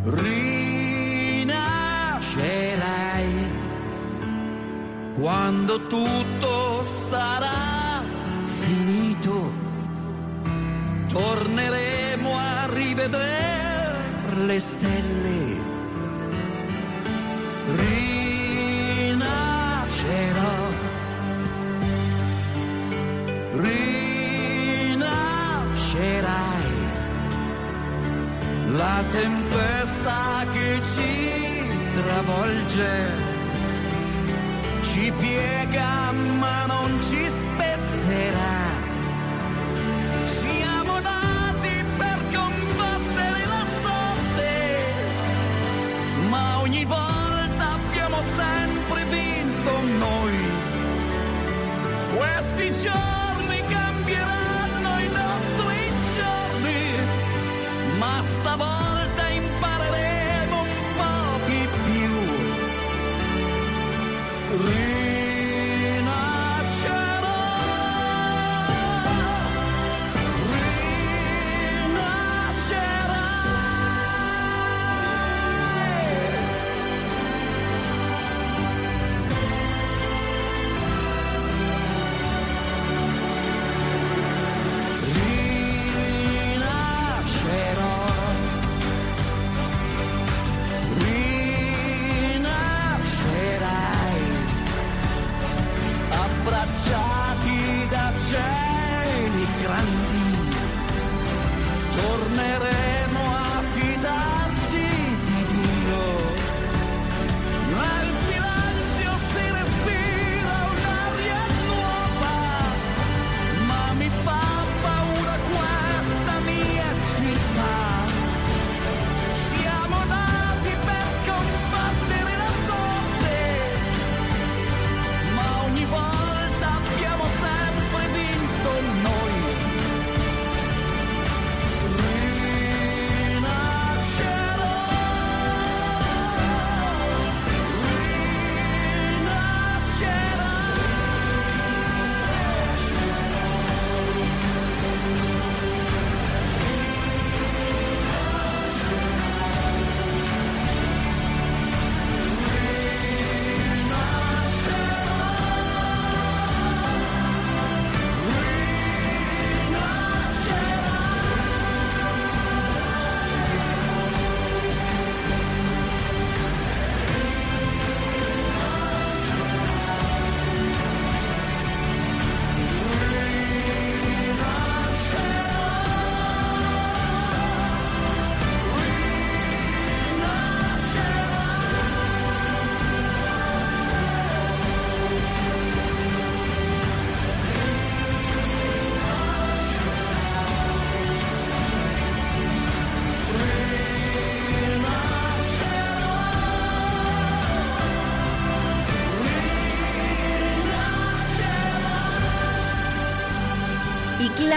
Rinascerai 0.04 0.88
quando 5.20 5.88
tutto 5.88 6.84
sarà 6.86 8.02
finito. 8.62 9.52
Torneremo 11.08 12.32
a 12.38 12.68
rivedere 12.72 13.60
le 14.46 14.60
stelle. 14.60 15.58
Rinascerò. 19.16 20.59
Rinascerai. 23.62 25.08
La 28.76 29.04
tempesta 29.10 30.46
che 30.54 30.82
ci 30.94 31.64
travolge 31.94 33.28
ci 34.82 35.12
piega 35.18 36.12
ma 36.40 36.66
non 36.68 37.00
ci 37.02 37.30
spezzerà. 37.30 38.58
Siamo 40.24 41.00
nati 41.00 41.39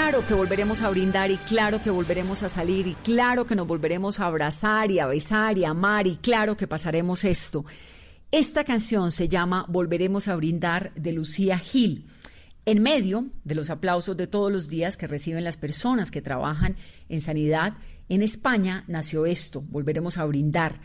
claro 0.03 0.27
que 0.27 0.35
volveremos 0.35 0.83
a 0.83 0.91
brindar 0.91 1.31
y 1.31 1.37
claro 1.37 1.81
que 1.81 1.89
volveremos 1.89 2.43
a 2.43 2.49
salir 2.49 2.89
y 2.89 2.95
claro 2.95 3.47
que 3.47 3.55
nos 3.55 3.69
volveremos 3.69 4.19
a 4.19 4.27
abrazar 4.27 4.91
y 4.91 4.99
a 4.99 5.07
besar 5.07 5.57
y 5.59 5.65
a 5.65 5.71
amar 5.71 6.09
y 6.09 6.17
claro 6.17 6.57
que 6.57 6.67
pasaremos 6.67 7.23
esto. 7.23 7.65
Esta 8.33 8.65
canción 8.65 9.13
se 9.13 9.29
llama 9.29 9.65
Volveremos 9.69 10.27
a 10.27 10.35
brindar 10.35 10.93
de 10.97 11.13
Lucía 11.13 11.57
Gil. 11.57 12.11
En 12.67 12.83
medio 12.83 13.27
de 13.45 13.55
los 13.55 13.71
aplausos 13.71 14.17
de 14.17 14.27
todos 14.27 14.51
los 14.51 14.69
días 14.69 14.97
que 14.97 15.07
reciben 15.07 15.45
las 15.45 15.57
personas 15.57 16.11
que 16.11 16.21
trabajan 16.21 16.75
en 17.09 17.21
sanidad, 17.21 17.75
en 18.09 18.23
España 18.23 18.83
nació 18.89 19.25
esto, 19.25 19.63
Volveremos 19.69 20.19
a 20.19 20.25
brindar. 20.25 20.81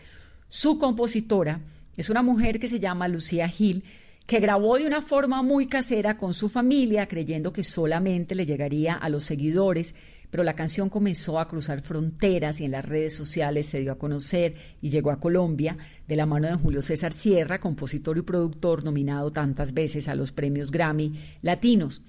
Su 0.47 0.77
compositora 0.77 1.61
es 1.97 2.11
una 2.11 2.21
mujer 2.21 2.59
que 2.59 2.69
se 2.69 2.79
llama 2.79 3.07
Lucía 3.07 3.49
Gil, 3.49 3.83
que 4.27 4.41
grabó 4.41 4.77
de 4.77 4.85
una 4.85 5.01
forma 5.01 5.41
muy 5.41 5.67
casera 5.67 6.17
con 6.17 6.33
su 6.33 6.49
familia, 6.49 7.07
creyendo 7.07 7.53
que 7.53 7.63
solamente 7.63 8.35
le 8.35 8.45
llegaría 8.45 8.93
a 8.93 9.07
los 9.07 9.23
seguidores, 9.23 9.95
pero 10.29 10.43
la 10.43 10.53
canción 10.53 10.89
comenzó 10.89 11.39
a 11.39 11.47
cruzar 11.47 11.81
fronteras 11.81 12.59
y 12.59 12.65
en 12.65 12.71
las 12.71 12.83
redes 12.83 13.15
sociales 13.15 13.67
se 13.67 13.79
dio 13.79 13.93
a 13.93 13.97
conocer 13.97 14.55
y 14.81 14.89
llegó 14.89 15.11
a 15.11 15.21
Colombia 15.21 15.77
de 16.09 16.17
la 16.17 16.25
mano 16.25 16.49
de 16.49 16.55
Julio 16.55 16.81
César 16.81 17.13
Sierra, 17.13 17.61
compositor 17.61 18.17
y 18.17 18.21
productor 18.21 18.83
nominado 18.83 19.31
tantas 19.31 19.73
veces 19.73 20.09
a 20.09 20.15
los 20.15 20.33
premios 20.33 20.71
Grammy 20.71 21.13
latinos. 21.41 22.01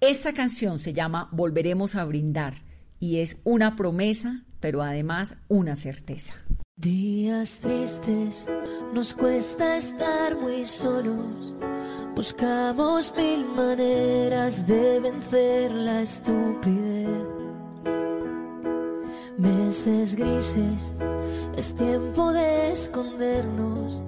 Esta 0.00 0.32
canción 0.32 0.80
se 0.80 0.92
llama 0.92 1.28
Volveremos 1.30 1.94
a 1.94 2.04
brindar 2.04 2.62
y 2.98 3.18
es 3.18 3.40
una 3.44 3.76
promesa 3.76 4.44
pero 4.60 4.82
además 4.82 5.36
una 5.48 5.76
certeza. 5.76 6.34
Días 6.76 7.60
tristes, 7.60 8.46
nos 8.94 9.12
cuesta 9.14 9.76
estar 9.76 10.36
muy 10.36 10.64
solos. 10.64 11.54
Buscamos 12.14 13.12
mil 13.16 13.44
maneras 13.46 14.66
de 14.66 15.00
vencer 15.00 15.72
la 15.72 16.02
estupidez. 16.02 17.26
Meses 19.36 20.14
grises, 20.14 20.94
es 21.56 21.74
tiempo 21.74 22.32
de 22.32 22.72
escondernos. 22.72 24.04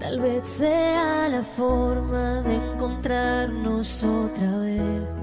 Tal 0.00 0.20
vez 0.20 0.48
sea 0.48 1.28
la 1.28 1.42
forma 1.42 2.42
de 2.42 2.54
encontrarnos 2.56 4.02
otra 4.02 4.58
vez. 4.58 5.22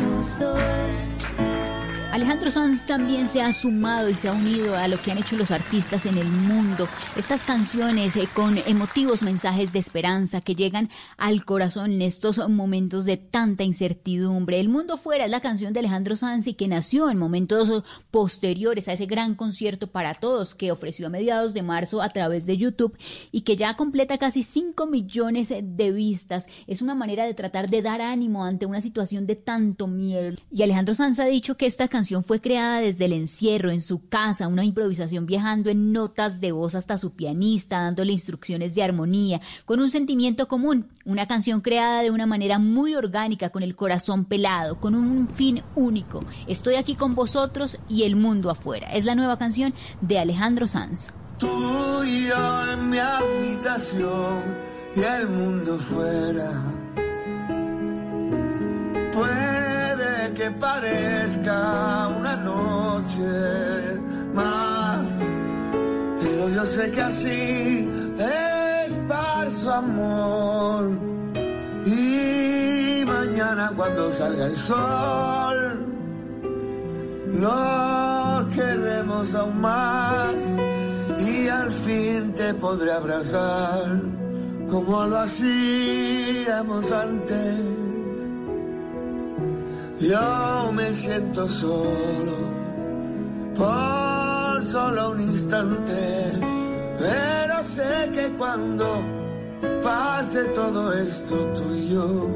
entre 0.00 0.16
los 0.16 0.38
dos. 0.38 1.09
Alejandro 2.12 2.50
Sanz 2.50 2.86
también 2.86 3.28
se 3.28 3.40
ha 3.40 3.52
sumado 3.52 4.08
y 4.08 4.16
se 4.16 4.26
ha 4.26 4.32
unido 4.32 4.76
a 4.76 4.88
lo 4.88 5.00
que 5.00 5.12
han 5.12 5.18
hecho 5.18 5.36
los 5.36 5.52
artistas 5.52 6.06
en 6.06 6.18
el 6.18 6.28
mundo. 6.28 6.88
Estas 7.16 7.44
canciones 7.44 8.16
eh, 8.16 8.28
con 8.34 8.58
emotivos 8.58 9.22
mensajes 9.22 9.72
de 9.72 9.78
esperanza 9.78 10.40
que 10.40 10.56
llegan 10.56 10.88
al 11.18 11.44
corazón 11.44 11.92
en 11.92 12.02
estos 12.02 12.38
momentos 12.48 13.04
de 13.04 13.16
tanta 13.16 13.62
incertidumbre. 13.62 14.58
El 14.58 14.68
mundo 14.68 14.96
fuera 14.96 15.24
es 15.24 15.30
la 15.30 15.40
canción 15.40 15.72
de 15.72 15.78
Alejandro 15.78 16.16
Sanz 16.16 16.48
y 16.48 16.54
que 16.54 16.66
nació 16.66 17.10
en 17.10 17.16
momentos 17.16 17.84
posteriores 18.10 18.88
a 18.88 18.94
ese 18.94 19.06
gran 19.06 19.36
concierto 19.36 19.86
para 19.86 20.14
todos 20.14 20.56
que 20.56 20.72
ofreció 20.72 21.06
a 21.06 21.10
mediados 21.10 21.54
de 21.54 21.62
marzo 21.62 22.02
a 22.02 22.08
través 22.08 22.44
de 22.44 22.56
YouTube 22.56 22.98
y 23.30 23.42
que 23.42 23.54
ya 23.54 23.76
completa 23.76 24.18
casi 24.18 24.42
5 24.42 24.84
millones 24.88 25.50
de 25.50 25.92
vistas. 25.92 26.48
Es 26.66 26.82
una 26.82 26.96
manera 26.96 27.24
de 27.24 27.34
tratar 27.34 27.70
de 27.70 27.82
dar 27.82 28.00
ánimo 28.00 28.44
ante 28.44 28.66
una 28.66 28.80
situación 28.80 29.28
de 29.28 29.36
tanto 29.36 29.86
miedo. 29.86 30.34
Y 30.50 30.64
Alejandro 30.64 30.96
Sanz 30.96 31.20
ha 31.20 31.26
dicho 31.26 31.56
que 31.56 31.66
esta 31.66 31.86
canción 31.86 31.99
fue 32.26 32.40
creada 32.40 32.80
desde 32.80 33.04
el 33.04 33.12
encierro, 33.12 33.70
en 33.70 33.80
su 33.80 34.08
casa, 34.08 34.48
una 34.48 34.64
improvisación 34.64 35.26
viajando 35.26 35.70
en 35.70 35.92
notas 35.92 36.40
de 36.40 36.52
voz 36.52 36.74
hasta 36.74 36.98
su 36.98 37.12
pianista, 37.12 37.82
dándole 37.82 38.12
instrucciones 38.12 38.74
de 38.74 38.82
armonía, 38.82 39.40
con 39.66 39.80
un 39.80 39.90
sentimiento 39.90 40.48
común, 40.48 40.88
una 41.04 41.26
canción 41.26 41.60
creada 41.60 42.02
de 42.02 42.10
una 42.10 42.26
manera 42.26 42.58
muy 42.58 42.94
orgánica, 42.94 43.50
con 43.50 43.62
el 43.62 43.76
corazón 43.76 44.24
pelado, 44.24 44.80
con 44.80 44.94
un 44.94 45.28
fin 45.28 45.62
único. 45.74 46.20
Estoy 46.46 46.76
aquí 46.76 46.94
con 46.94 47.14
vosotros 47.14 47.78
y 47.88 48.04
el 48.04 48.16
mundo 48.16 48.50
afuera. 48.50 48.88
Es 48.94 49.04
la 49.04 49.14
nueva 49.14 49.36
canción 49.38 49.74
de 50.00 50.18
Alejandro 50.18 50.66
Sanz. 50.66 51.12
Que 60.34 60.50
parezca 60.50 62.08
una 62.18 62.36
noche 62.36 63.22
más, 64.34 65.06
pero 66.20 66.48
yo 66.48 66.64
sé 66.66 66.90
que 66.90 67.02
así 67.02 67.88
es 68.18 68.70
su 69.60 69.70
amor. 69.70 70.90
Y 71.84 73.04
mañana 73.04 73.72
cuando 73.76 74.10
salga 74.12 74.46
el 74.46 74.56
sol, 74.56 75.86
lo 77.40 78.48
queremos 78.54 79.34
aún 79.34 79.60
más 79.60 80.34
y 81.18 81.48
al 81.48 81.70
fin 81.70 82.32
te 82.34 82.54
podré 82.54 82.92
abrazar 82.92 84.00
como 84.70 85.04
lo 85.06 85.18
hacíamos 85.18 86.90
antes. 86.92 87.99
Yo 90.00 90.72
me 90.72 90.94
siento 90.94 91.46
solo 91.48 92.36
por 93.54 94.62
solo 94.64 95.10
un 95.10 95.20
instante, 95.20 96.32
pero 96.98 97.62
sé 97.64 98.10
que 98.14 98.28
cuando 98.38 98.86
pase 99.82 100.42
todo 100.54 100.90
esto 100.94 101.34
tú 101.54 101.74
y 101.74 101.88
yo 101.90 102.28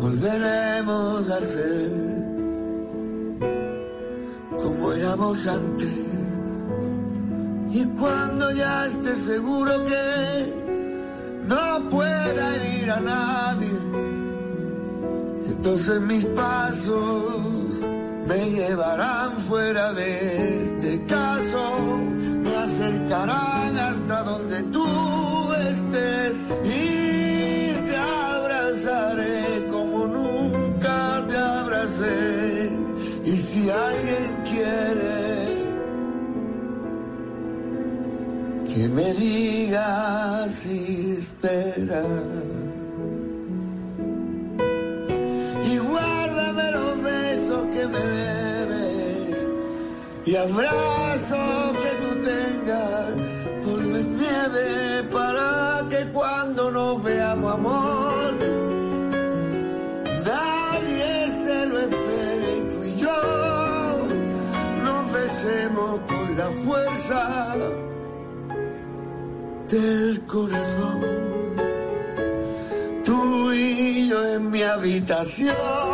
volveremos 0.00 1.28
a 1.28 1.40
ser 1.42 1.90
como 4.62 4.92
éramos 4.92 5.46
antes. 5.46 5.98
Y 7.72 7.84
cuando 8.00 8.50
ya 8.52 8.86
esté 8.86 9.16
seguro 9.16 9.84
que 9.84 10.52
no 11.46 11.90
pueda 11.90 12.56
herir 12.56 12.90
a 12.90 13.00
nadie, 13.00 14.21
entonces 15.56 16.00
mis 16.00 16.24
pasos 16.26 17.62
me 18.26 18.50
llevarán 18.50 19.36
fuera 19.48 19.92
de 19.92 20.64
este 20.64 21.04
caso, 21.06 21.62
me 22.44 22.54
acercarán 22.56 23.76
hasta 23.76 24.22
donde 24.22 24.62
tú 24.74 25.52
estés 25.70 26.36
y 26.64 27.86
te 27.88 27.96
abrazaré 27.96 29.66
como 29.70 30.06
nunca 30.06 31.22
te 31.28 31.36
abracé. 31.36 32.72
Y 33.24 33.36
si 33.36 33.70
alguien 33.70 34.44
quiere 34.50 35.22
que 38.68 38.88
me 38.88 39.12
diga 39.14 40.48
si 40.50 41.16
espera. 41.18 42.02
Y 50.32 50.36
abrazo 50.36 51.72
que 51.82 51.90
tú 52.02 52.10
tengas 52.22 53.06
polvo 53.64 53.96
en 53.98 54.16
nieve 54.16 55.02
para 55.12 55.86
que 55.90 56.10
cuando 56.10 56.70
nos 56.70 57.02
veamos 57.02 57.52
amor 57.52 58.32
nadie 60.24 61.30
se 61.44 61.66
lo 61.66 61.78
espere 61.80 62.48
y 62.56 62.60
tú 62.72 62.82
y 62.82 62.94
yo 62.94 63.20
nos 64.86 65.12
besemos 65.12 66.00
con 66.08 66.26
la 66.38 66.50
fuerza 66.64 67.54
del 69.70 70.20
corazón. 70.26 71.00
Tú 73.04 73.52
y 73.52 74.08
yo 74.08 74.34
en 74.34 74.50
mi 74.50 74.62
habitación 74.62 75.91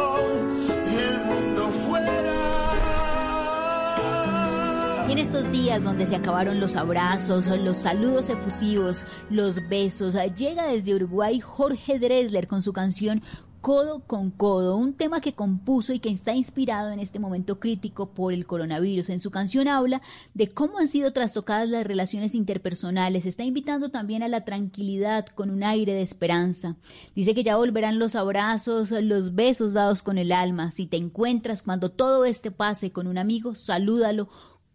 en 5.19 5.23
estos 5.23 5.51
días 5.51 5.83
donde 5.83 6.07
se 6.07 6.15
acabaron 6.15 6.61
los 6.61 6.77
abrazos, 6.77 7.49
los 7.49 7.79
saludos 7.79 8.31
efusivos, 8.31 9.05
los 9.31 9.59
besos, 9.69 10.15
llega 10.37 10.69
desde 10.69 10.95
Uruguay 10.95 11.41
Jorge 11.41 11.99
Dresler 11.99 12.47
con 12.47 12.63
su 12.63 12.73
canción 12.73 13.21
Codo 13.61 14.05
con 14.07 14.31
Codo, 14.31 14.77
un 14.77 14.95
tema 14.95 15.21
que 15.21 15.35
compuso 15.35 15.93
y 15.93 15.99
que 15.99 16.11
está 16.11 16.35
inspirado 16.35 16.93
en 16.93 17.01
este 17.01 17.19
momento 17.19 17.59
crítico 17.59 18.11
por 18.11 18.33
el 18.33 18.47
coronavirus. 18.47 19.11
En 19.11 19.19
su 19.19 19.33
canción 19.33 19.67
habla 19.67 20.01
de 20.35 20.47
cómo 20.47 20.79
han 20.79 20.87
sido 20.87 21.13
trastocadas 21.13 21.69
las 21.69 21.85
relaciones 21.85 22.37
interpersonales, 22.37 23.27
está 23.27 23.43
invitando 23.43 23.89
también 23.89 24.23
a 24.23 24.29
la 24.29 24.45
tranquilidad 24.45 25.27
con 25.27 25.51
un 25.51 25.65
aire 25.65 25.95
de 25.95 26.03
esperanza. 26.03 26.77
Dice 27.17 27.35
que 27.35 27.43
ya 27.43 27.57
volverán 27.57 27.99
los 27.99 28.15
abrazos, 28.15 28.93
los 28.93 29.35
besos 29.35 29.73
dados 29.73 30.05
con 30.05 30.17
el 30.17 30.31
alma. 30.31 30.71
Si 30.71 30.87
te 30.87 30.97
encuentras 30.97 31.63
cuando 31.63 31.91
todo 31.91 32.25
este 32.25 32.53
pase 32.53 32.93
con 32.93 33.09
un 33.09 33.19
amigo, 33.19 33.57
salúdalo 33.57 34.29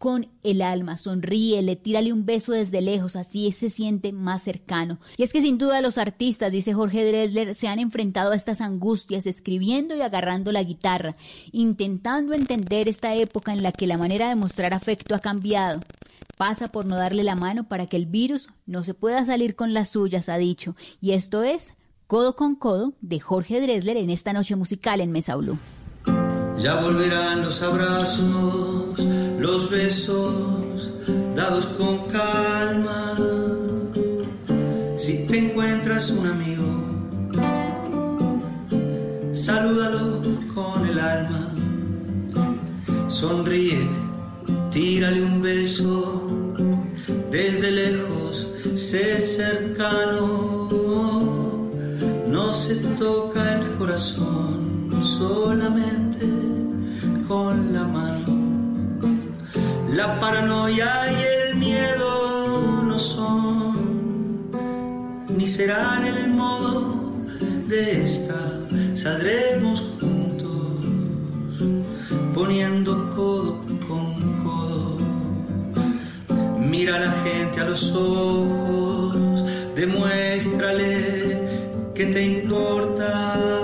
con 0.04 0.28
el 0.42 0.60
alma, 0.60 0.98
sonríele, 0.98 1.76
tírale 1.76 2.12
un 2.12 2.26
beso 2.26 2.52
desde 2.52 2.82
lejos, 2.82 3.16
así 3.16 3.50
se 3.52 3.70
siente 3.70 4.12
más 4.12 4.42
cercano. 4.42 4.98
Y 5.16 5.22
es 5.22 5.32
que 5.32 5.40
sin 5.40 5.56
duda 5.56 5.80
los 5.80 5.96
artistas, 5.96 6.52
dice 6.52 6.74
Jorge 6.74 7.06
Dresler, 7.06 7.54
se 7.54 7.68
han 7.68 7.78
enfrentado 7.78 8.32
a 8.32 8.36
estas 8.36 8.60
angustias 8.60 9.26
escribiendo 9.26 9.96
y 9.96 10.02
agarrando 10.02 10.52
la 10.52 10.62
guitarra, 10.62 11.16
intentando 11.52 12.34
entender 12.34 12.86
esta 12.86 13.14
época 13.14 13.54
en 13.54 13.62
la 13.62 13.72
que 13.72 13.86
la 13.86 13.96
manera 13.96 14.28
de 14.28 14.36
mostrar 14.36 14.74
afecto 14.74 15.14
ha 15.14 15.20
cambiado. 15.20 15.80
Pasa 16.36 16.68
por 16.68 16.84
no 16.84 16.96
darle 16.96 17.24
la 17.24 17.34
mano 17.34 17.66
para 17.66 17.86
que 17.86 17.96
el 17.96 18.04
virus 18.04 18.50
no 18.66 18.84
se 18.84 18.92
pueda 18.92 19.24
salir 19.24 19.56
con 19.56 19.72
las 19.72 19.88
suyas, 19.88 20.28
ha 20.28 20.36
dicho. 20.36 20.76
Y 21.00 21.12
esto 21.12 21.44
es 21.44 21.76
Codo 22.06 22.36
con 22.36 22.56
Codo 22.56 22.92
de 23.00 23.20
Jorge 23.20 23.58
Dresler 23.58 23.96
en 23.96 24.10
esta 24.10 24.34
noche 24.34 24.54
musical 24.54 25.00
en 25.00 25.12
Mesa. 25.12 25.34
Ya 26.58 26.76
volverán 26.76 27.42
los 27.42 27.62
abrazos, 27.62 28.98
los 29.38 29.70
besos 29.70 30.90
dados 31.34 31.66
con 31.78 31.98
calma. 32.08 33.16
Si 34.96 35.26
te 35.26 35.38
encuentras 35.38 36.10
un 36.10 36.26
amigo, 36.26 36.64
salúdalo 39.32 40.22
con 40.54 40.86
el 40.86 40.98
alma. 40.98 41.50
Sonríe, 43.08 43.86
tírale 44.70 45.22
un 45.22 45.42
beso. 45.42 46.22
Desde 47.30 47.70
lejos, 47.70 48.46
sé 48.76 49.20
cercano. 49.20 50.68
No 52.28 52.52
se 52.52 52.76
toca 52.96 53.60
el 53.60 53.70
corazón 53.76 54.90
solamente 55.02 56.03
con 57.28 57.72
la 57.72 57.84
mano. 57.84 58.44
La 59.94 60.20
paranoia 60.20 61.12
y 61.12 61.50
el 61.50 61.56
miedo 61.56 62.82
no 62.82 62.98
son, 62.98 64.50
ni 65.36 65.46
serán 65.46 66.06
el 66.06 66.28
modo 66.28 67.12
de 67.68 68.02
esta. 68.02 68.40
Saldremos 68.94 69.82
juntos, 70.00 70.86
poniendo 72.34 73.10
codo 73.10 73.60
con 73.86 74.06
codo. 74.42 74.98
Mira 76.58 76.96
a 76.96 77.00
la 77.00 77.12
gente 77.24 77.60
a 77.60 77.64
los 77.64 77.94
ojos, 77.94 79.44
demuéstrale 79.76 80.94
que 81.94 82.06
te 82.06 82.22
importa 82.22 83.63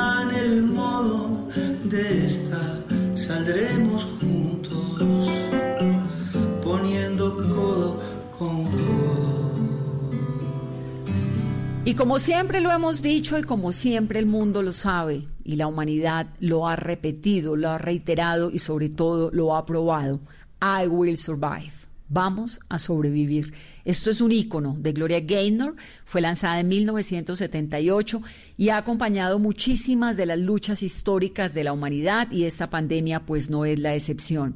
Y 11.91 11.93
como 11.93 12.19
siempre 12.19 12.61
lo 12.61 12.71
hemos 12.71 13.01
dicho 13.01 13.37
y 13.37 13.43
como 13.43 13.73
siempre 13.73 14.17
el 14.17 14.25
mundo 14.25 14.61
lo 14.61 14.71
sabe 14.71 15.27
y 15.43 15.57
la 15.57 15.67
humanidad 15.67 16.27
lo 16.39 16.65
ha 16.65 16.77
repetido, 16.77 17.57
lo 17.57 17.69
ha 17.69 17.79
reiterado 17.79 18.49
y 18.49 18.59
sobre 18.59 18.87
todo 18.87 19.29
lo 19.33 19.57
ha 19.57 19.65
probado, 19.65 20.21
I 20.61 20.87
will 20.87 21.17
survive. 21.17 21.73
Vamos 22.07 22.61
a 22.69 22.79
sobrevivir. 22.79 23.53
Esto 23.83 24.09
es 24.09 24.21
un 24.21 24.31
ícono 24.31 24.77
de 24.79 24.93
Gloria 24.93 25.19
Gaynor, 25.19 25.75
fue 26.05 26.21
lanzada 26.21 26.61
en 26.61 26.69
1978 26.69 28.21
y 28.55 28.69
ha 28.69 28.77
acompañado 28.77 29.37
muchísimas 29.37 30.15
de 30.15 30.27
las 30.27 30.39
luchas 30.39 30.83
históricas 30.83 31.53
de 31.53 31.65
la 31.65 31.73
humanidad 31.73 32.31
y 32.31 32.45
esta 32.45 32.69
pandemia 32.69 33.25
pues 33.25 33.49
no 33.49 33.65
es 33.65 33.77
la 33.77 33.95
excepción. 33.95 34.55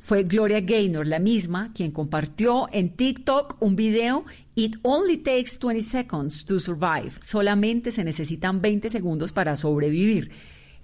Fue 0.00 0.24
Gloria 0.24 0.60
Gaynor 0.62 1.06
la 1.06 1.18
misma 1.18 1.72
quien 1.74 1.92
compartió 1.92 2.68
en 2.72 2.88
TikTok 2.88 3.58
un 3.60 3.76
video 3.76 4.24
It 4.54 4.76
only 4.82 5.18
takes 5.18 5.58
20 5.60 5.82
seconds 5.82 6.44
to 6.46 6.58
survive. 6.58 7.12
Solamente 7.22 7.92
se 7.92 8.02
necesitan 8.02 8.62
20 8.62 8.88
segundos 8.88 9.32
para 9.32 9.56
sobrevivir 9.56 10.30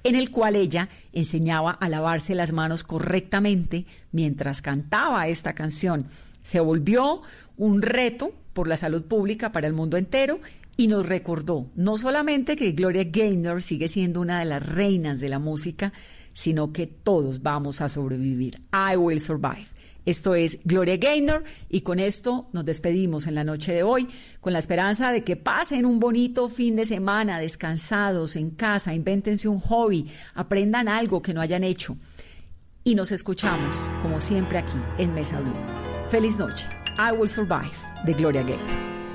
en 0.05 0.15
el 0.15 0.31
cual 0.31 0.55
ella 0.55 0.91
enseñaba 1.13 1.73
a 1.73 1.89
lavarse 1.89 2.35
las 2.35 2.53
manos 2.53 2.85
correctamente 2.85 3.87
mientras 4.13 4.63
cantaba 4.63 5.27
esta 5.29 5.55
canción. 5.55 6.07
Se 6.43 6.61
volvió 6.61 7.23
un 7.57 7.83
reto 7.83 8.33
por 8.53 8.69
la 8.69 8.77
salud 8.77 9.05
pública 9.05 9.51
para 9.51 9.67
el 9.67 9.73
mundo 9.73 9.97
entero 9.97 10.41
y 10.77 10.89
nos 10.89 11.07
recordó 11.07 11.71
no 11.75 11.97
solamente 11.97 12.55
que 12.55 12.73
Gloria 12.73 13.05
Gaynor 13.05 13.63
sigue 13.63 13.89
siendo 13.89 14.21
una 14.21 14.39
de 14.39 14.45
las 14.45 14.65
reinas 14.65 15.21
de 15.21 15.31
la 15.31 15.39
música, 15.39 15.93
sino 16.37 16.71
que 16.71 16.87
todos 16.87 17.43
vamos 17.43 17.81
a 17.81 17.89
sobrevivir. 17.89 18.61
I 18.71 18.97
will 18.97 19.19
survive. 19.21 19.67
Esto 20.05 20.35
es 20.35 20.61
Gloria 20.65 20.99
Gaynor 20.99 21.43
y 21.71 21.81
con 21.81 21.99
esto 21.99 22.49
nos 22.53 22.65
despedimos 22.65 23.27
en 23.27 23.35
la 23.35 23.43
noche 23.43 23.73
de 23.73 23.83
hoy 23.83 24.07
con 24.41 24.53
la 24.53 24.61
esperanza 24.61 25.11
de 25.13 25.25
que 25.25 25.35
pasen 25.35 25.87
un 25.87 25.99
bonito 25.99 26.49
fin 26.49 26.77
de 26.77 26.85
semana 26.85 27.41
descansados 27.41 28.37
en 28.37 28.51
casa, 28.51 28.95
invéntense 28.95 29.49
un 29.49 29.61
hobby, 29.61 30.07
aprendan 30.35 30.89
algo 30.89 31.23
que 31.23 31.35
no 31.35 31.41
hayan 31.41 31.65
hecho 31.65 31.97
y 32.85 32.95
nos 32.95 33.13
escuchamos 33.13 33.91
como 34.03 34.21
siempre 34.21 34.59
aquí 34.59 34.79
en 34.99 35.15
Mesa 35.15 35.41
Blue. 35.41 35.57
Feliz 36.09 36.39
noche. 36.39 36.69
I 36.99 37.13
will 37.13 37.29
survive 37.29 37.77
de 38.05 38.13
Gloria 38.13 38.43
Gaynor. 38.43 39.06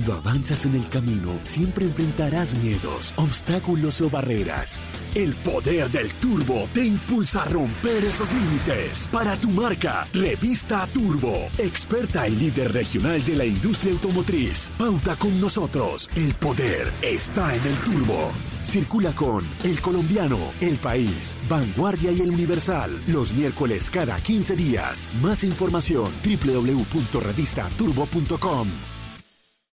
Cuando 0.00 0.30
avanzas 0.30 0.64
en 0.64 0.76
el 0.76 0.88
camino, 0.88 1.38
siempre 1.42 1.84
enfrentarás 1.84 2.54
miedos, 2.54 3.12
obstáculos 3.16 4.00
o 4.00 4.08
barreras. 4.08 4.78
El 5.14 5.34
poder 5.34 5.90
del 5.90 6.10
turbo 6.14 6.66
te 6.72 6.86
impulsa 6.86 7.42
a 7.42 7.46
romper 7.46 8.02
esos 8.04 8.32
límites. 8.32 9.10
Para 9.12 9.36
tu 9.36 9.50
marca, 9.50 10.08
Revista 10.14 10.86
Turbo, 10.86 11.50
experta 11.58 12.26
y 12.26 12.30
líder 12.30 12.72
regional 12.72 13.22
de 13.26 13.36
la 13.36 13.44
industria 13.44 13.92
automotriz. 13.92 14.70
Pauta 14.78 15.16
con 15.16 15.38
nosotros. 15.38 16.08
El 16.16 16.32
poder 16.32 16.90
está 17.02 17.54
en 17.54 17.66
el 17.66 17.76
turbo. 17.80 18.32
Circula 18.64 19.14
con 19.14 19.44
El 19.64 19.82
Colombiano, 19.82 20.38
El 20.62 20.78
País, 20.78 21.36
Vanguardia 21.46 22.10
y 22.10 22.22
El 22.22 22.30
Universal. 22.30 23.02
Los 23.06 23.34
miércoles 23.34 23.90
cada 23.90 24.18
15 24.18 24.56
días. 24.56 25.08
Más 25.20 25.44
información 25.44 26.10
www.revistaturbo.com. 26.24 28.68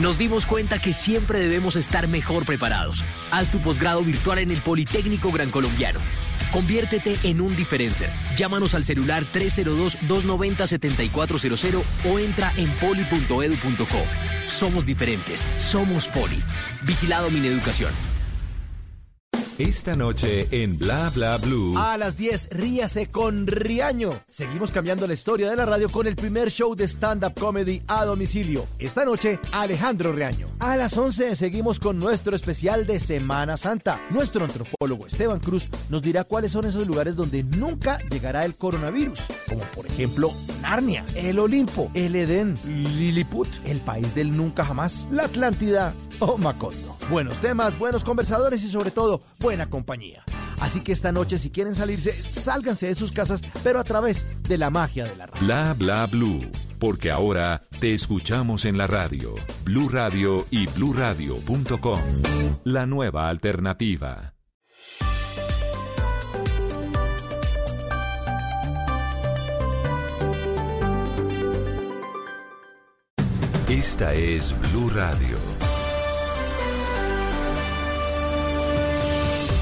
Nos 0.00 0.16
dimos 0.16 0.46
cuenta 0.46 0.78
que 0.78 0.94
siempre 0.94 1.40
debemos 1.40 1.76
estar 1.76 2.08
mejor 2.08 2.46
preparados. 2.46 3.04
Haz 3.30 3.50
tu 3.50 3.58
posgrado 3.58 4.02
virtual 4.02 4.38
en 4.38 4.50
el 4.50 4.62
Politécnico 4.62 5.30
Gran 5.30 5.50
Colombiano. 5.50 6.00
Conviértete 6.52 7.16
en 7.24 7.42
un 7.42 7.54
diferencer. 7.54 8.08
Llámanos 8.34 8.74
al 8.74 8.86
celular 8.86 9.26
302-290-7400 9.30 11.82
o 12.10 12.18
entra 12.18 12.50
en 12.56 12.70
poli.edu.co. 12.78 13.98
Somos 14.48 14.86
diferentes. 14.86 15.46
Somos 15.58 16.08
Poli. 16.08 16.42
Vigilado 16.82 17.30
Mineducación. 17.30 17.92
Esta 19.60 19.94
noche 19.94 20.46
en 20.52 20.78
Bla 20.78 21.10
Bla 21.10 21.36
Blue. 21.36 21.76
A 21.76 21.98
las 21.98 22.16
10, 22.16 22.48
ríase 22.52 23.08
con 23.08 23.46
Riaño. 23.46 24.18
Seguimos 24.24 24.70
cambiando 24.70 25.06
la 25.06 25.12
historia 25.12 25.50
de 25.50 25.56
la 25.56 25.66
radio 25.66 25.90
con 25.90 26.06
el 26.06 26.16
primer 26.16 26.50
show 26.50 26.74
de 26.74 26.88
stand-up 26.88 27.34
comedy 27.38 27.82
a 27.86 28.06
domicilio. 28.06 28.66
Esta 28.78 29.04
noche, 29.04 29.38
Alejandro 29.52 30.14
Riaño. 30.14 30.46
A 30.60 30.78
las 30.78 30.96
11, 30.96 31.36
seguimos 31.36 31.78
con 31.78 31.98
nuestro 31.98 32.34
especial 32.34 32.86
de 32.86 32.98
Semana 33.00 33.58
Santa. 33.58 34.00
Nuestro 34.08 34.46
antropólogo 34.46 35.06
Esteban 35.06 35.40
Cruz 35.40 35.68
nos 35.90 36.00
dirá 36.00 36.24
cuáles 36.24 36.52
son 36.52 36.64
esos 36.64 36.86
lugares 36.86 37.14
donde 37.14 37.42
nunca 37.42 37.98
llegará 38.10 38.46
el 38.46 38.54
coronavirus, 38.54 39.20
como 39.46 39.60
por 39.74 39.86
ejemplo 39.86 40.32
Narnia, 40.62 41.04
el 41.14 41.38
Olimpo, 41.38 41.90
el 41.92 42.16
Edén, 42.16 42.56
Lilliput, 42.64 43.48
el 43.66 43.80
país 43.80 44.14
del 44.14 44.34
nunca 44.34 44.64
jamás, 44.64 45.06
la 45.10 45.24
Atlántida 45.24 45.94
o 46.20 46.38
Macondo. 46.38 46.96
Buenos 47.10 47.40
temas, 47.40 47.78
buenos 47.78 48.04
conversadores 48.04 48.62
y 48.64 48.68
sobre 48.68 48.90
todo 48.90 49.20
buena 49.40 49.68
compañía. 49.68 50.22
Así 50.60 50.82
que 50.82 50.92
esta 50.92 51.10
noche 51.10 51.38
si 51.38 51.50
quieren 51.50 51.74
salirse, 51.74 52.12
sálganse 52.12 52.86
de 52.86 52.94
sus 52.94 53.12
casas, 53.12 53.42
pero 53.64 53.80
a 53.80 53.84
través 53.84 54.26
de 54.48 54.58
la 54.58 54.70
magia 54.70 55.04
de 55.04 55.16
la 55.16 55.26
radio. 55.26 55.46
Bla 55.46 55.74
Bla 55.74 56.06
Blue. 56.06 56.42
Porque 56.78 57.10
ahora 57.10 57.60
te 57.78 57.92
escuchamos 57.92 58.64
en 58.64 58.78
la 58.78 58.86
radio, 58.86 59.34
Blue 59.64 59.90
Radio 59.90 60.46
y 60.50 60.66
bluradio.com. 60.66 62.00
La 62.64 62.86
nueva 62.86 63.28
alternativa. 63.28 64.34
Esta 73.68 74.14
es 74.14 74.54
Blue 74.72 74.88
Radio. 74.88 75.59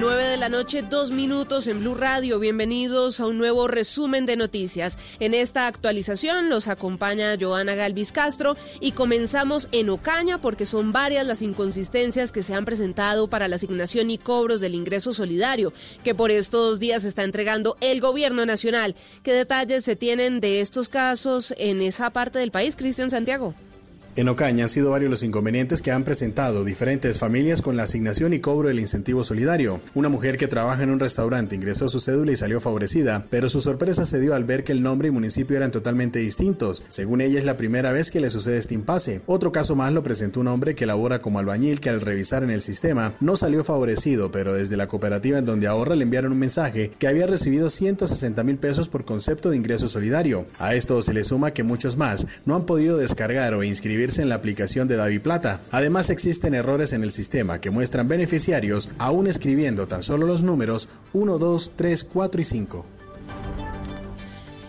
9 0.00 0.24
de 0.24 0.36
la 0.36 0.48
noche, 0.48 0.82
dos 0.82 1.12
minutos 1.12 1.68
en 1.68 1.78
Blue 1.78 1.94
Radio. 1.94 2.40
Bienvenidos 2.40 3.20
a 3.20 3.26
un 3.26 3.38
nuevo 3.38 3.68
resumen 3.68 4.26
de 4.26 4.36
noticias. 4.36 4.98
En 5.20 5.34
esta 5.34 5.68
actualización 5.68 6.50
los 6.50 6.66
acompaña 6.66 7.36
Joana 7.40 7.76
Galvis 7.76 8.10
Castro 8.10 8.56
y 8.80 8.92
comenzamos 8.92 9.68
en 9.70 9.90
Ocaña 9.90 10.40
porque 10.40 10.66
son 10.66 10.90
varias 10.90 11.24
las 11.24 11.42
inconsistencias 11.42 12.32
que 12.32 12.42
se 12.42 12.54
han 12.54 12.64
presentado 12.64 13.28
para 13.28 13.46
la 13.46 13.54
asignación 13.56 14.10
y 14.10 14.18
cobros 14.18 14.60
del 14.60 14.74
ingreso 14.74 15.12
solidario 15.12 15.72
que 16.02 16.14
por 16.14 16.32
estos 16.32 16.80
días 16.80 17.04
está 17.04 17.22
entregando 17.22 17.76
el 17.80 18.00
gobierno 18.00 18.44
nacional. 18.46 18.96
¿Qué 19.22 19.32
detalles 19.32 19.84
se 19.84 19.94
tienen 19.94 20.40
de 20.40 20.60
estos 20.60 20.88
casos 20.88 21.54
en 21.56 21.80
esa 21.80 22.10
parte 22.10 22.40
del 22.40 22.50
país, 22.50 22.74
Cristian 22.74 23.10
Santiago? 23.10 23.54
En 24.16 24.28
Ocaña 24.28 24.62
han 24.62 24.70
sido 24.70 24.92
varios 24.92 25.10
los 25.10 25.24
inconvenientes 25.24 25.82
que 25.82 25.90
han 25.90 26.04
presentado 26.04 26.62
diferentes 26.62 27.18
familias 27.18 27.62
con 27.62 27.76
la 27.76 27.82
asignación 27.82 28.32
y 28.32 28.38
cobro 28.38 28.68
del 28.68 28.78
incentivo 28.78 29.24
solidario. 29.24 29.80
Una 29.92 30.08
mujer 30.08 30.36
que 30.36 30.46
trabaja 30.46 30.84
en 30.84 30.90
un 30.90 31.00
restaurante 31.00 31.56
ingresó 31.56 31.88
su 31.88 31.98
cédula 31.98 32.30
y 32.30 32.36
salió 32.36 32.60
favorecida, 32.60 33.26
pero 33.28 33.48
su 33.48 33.60
sorpresa 33.60 34.04
se 34.04 34.20
dio 34.20 34.34
al 34.34 34.44
ver 34.44 34.62
que 34.62 34.70
el 34.70 34.84
nombre 34.84 35.08
y 35.08 35.10
municipio 35.10 35.56
eran 35.56 35.72
totalmente 35.72 36.20
distintos. 36.20 36.84
Según 36.90 37.22
ella 37.22 37.40
es 37.40 37.44
la 37.44 37.56
primera 37.56 37.90
vez 37.90 38.12
que 38.12 38.20
le 38.20 38.30
sucede 38.30 38.58
este 38.58 38.74
impasse. 38.74 39.20
Otro 39.26 39.50
caso 39.50 39.74
más 39.74 39.92
lo 39.92 40.04
presentó 40.04 40.38
un 40.38 40.46
hombre 40.46 40.76
que 40.76 40.86
labora 40.86 41.18
como 41.18 41.40
albañil 41.40 41.80
que 41.80 41.90
al 41.90 42.00
revisar 42.00 42.44
en 42.44 42.50
el 42.50 42.62
sistema 42.62 43.14
no 43.18 43.34
salió 43.34 43.64
favorecido, 43.64 44.30
pero 44.30 44.54
desde 44.54 44.76
la 44.76 44.86
cooperativa 44.86 45.38
en 45.38 45.44
donde 45.44 45.66
ahorra 45.66 45.96
le 45.96 46.04
enviaron 46.04 46.30
un 46.30 46.38
mensaje 46.38 46.92
que 47.00 47.08
había 47.08 47.26
recibido 47.26 47.68
160 47.68 48.44
mil 48.44 48.58
pesos 48.58 48.88
por 48.88 49.04
concepto 49.04 49.50
de 49.50 49.56
ingreso 49.56 49.88
solidario. 49.88 50.46
A 50.60 50.76
esto 50.76 51.02
se 51.02 51.14
le 51.14 51.24
suma 51.24 51.50
que 51.50 51.64
muchos 51.64 51.96
más 51.96 52.28
no 52.44 52.54
han 52.54 52.64
podido 52.64 52.96
descargar 52.96 53.54
o 53.54 53.64
inscribir 53.64 54.03
en 54.04 54.28
la 54.28 54.34
aplicación 54.34 54.86
de 54.86 54.96
Davi 54.96 55.18
Plata. 55.18 55.62
Además 55.70 56.10
existen 56.10 56.54
errores 56.54 56.92
en 56.92 57.02
el 57.02 57.10
sistema 57.10 57.60
que 57.60 57.70
muestran 57.70 58.06
beneficiarios 58.06 58.90
aún 58.98 59.26
escribiendo 59.26 59.88
tan 59.88 60.02
solo 60.02 60.26
los 60.26 60.42
números 60.42 60.88
1, 61.14 61.38
2, 61.38 61.72
3, 61.74 62.04
4 62.04 62.40
y 62.40 62.44
5. 62.44 62.86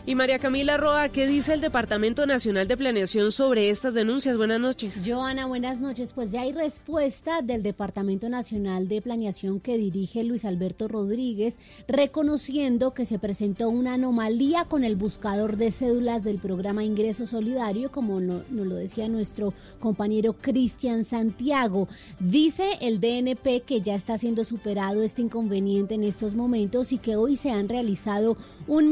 Y 0.08 0.14
María 0.14 0.38
Camila 0.38 0.78
Roa, 0.78 1.10
¿qué 1.10 1.26
dice 1.26 1.56
el 1.56 1.62
Departamento 1.62 2.28
Nacional 2.28 2.68
de 2.68 2.78
Planeación 2.78 3.32
sobre 3.32 3.72
estas 3.72 3.96
denuncias? 3.96 4.38
Buenas 4.38 4.60
noches. 4.60 5.02
Joana, 5.04 5.48
buenas 5.48 5.82
noches. 5.82 6.14
Pues 6.14 6.32
ya 6.32 6.42
hay 6.42 6.54
respuesta 6.54 7.42
del 7.42 7.64
Departamento 7.64 8.30
Nacional 8.30 8.88
de 8.88 9.02
Planeación 9.02 9.60
que 9.60 9.80
dirige 9.80 10.24
Luis 10.24 10.46
Alberto 10.46 10.88
Rodríguez, 10.88 11.58
reconociendo 11.88 12.94
que 12.94 13.06
se 13.06 13.18
presentó 13.18 13.68
una 13.70 13.96
anomalía 13.96 14.66
con 14.66 14.84
el 14.84 14.96
buscador 14.96 15.58
de 15.58 15.72
cédulas 15.72 16.24
del 16.24 16.38
programa 16.38 16.84
Ingreso 16.84 17.26
Solidario, 17.26 17.92
como 17.92 18.22
nos 18.22 18.46
lo 18.52 18.76
decía 18.76 19.10
nuestro 19.10 19.56
compañero 19.80 20.34
Cristian 20.40 21.04
Santiago. 21.04 21.88
Dice 22.20 22.78
el 22.80 23.00
DNP 23.00 23.64
que 23.66 23.82
ya 23.82 23.96
está 23.96 24.20
siendo 24.20 24.44
superado 24.44 25.02
este 25.02 25.24
inconveniente 25.24 25.96
en 25.96 26.04
estos 26.04 26.36
momentos 26.36 26.92
y 26.92 27.00
que 27.00 27.16
hoy 27.16 27.38
se 27.38 27.50
han 27.50 27.70
realizado 27.70 28.38
un 28.68 28.88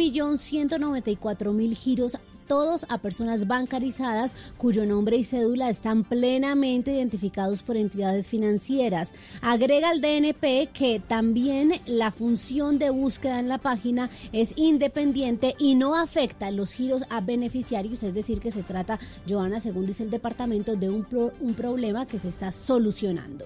millón 1.05 1.37
ciento 1.37 1.53
mil 1.53 1.75
giros 1.75 2.17
todos 2.47 2.85
a 2.89 2.97
personas 2.97 3.47
bancarizadas 3.47 4.35
cuyo 4.57 4.85
nombre 4.85 5.17
y 5.17 5.23
cédula 5.23 5.69
están 5.69 6.03
plenamente 6.03 6.93
identificados 6.93 7.63
por 7.63 7.77
entidades 7.77 8.27
financieras. 8.27 9.13
Agrega 9.41 9.91
el 9.91 10.01
DNP 10.01 10.69
que 10.73 11.01
también 11.05 11.81
la 11.85 12.11
función 12.11 12.79
de 12.79 12.89
búsqueda 12.89 13.39
en 13.39 13.47
la 13.47 13.57
página 13.57 14.09
es 14.31 14.53
independiente 14.55 15.55
y 15.57 15.75
no 15.75 15.95
afecta 15.95 16.51
los 16.51 16.73
giros 16.73 17.03
a 17.09 17.21
beneficiarios, 17.21 18.03
es 18.03 18.13
decir, 18.13 18.39
que 18.39 18.51
se 18.51 18.63
trata, 18.63 18.99
Joana, 19.27 19.59
según 19.59 19.85
dice 19.85 20.03
el 20.03 20.09
departamento, 20.09 20.75
de 20.75 20.89
un, 20.89 21.07
un 21.39 21.53
problema 21.53 22.05
que 22.05 22.19
se 22.19 22.29
está 22.29 22.51
solucionando. 22.51 23.45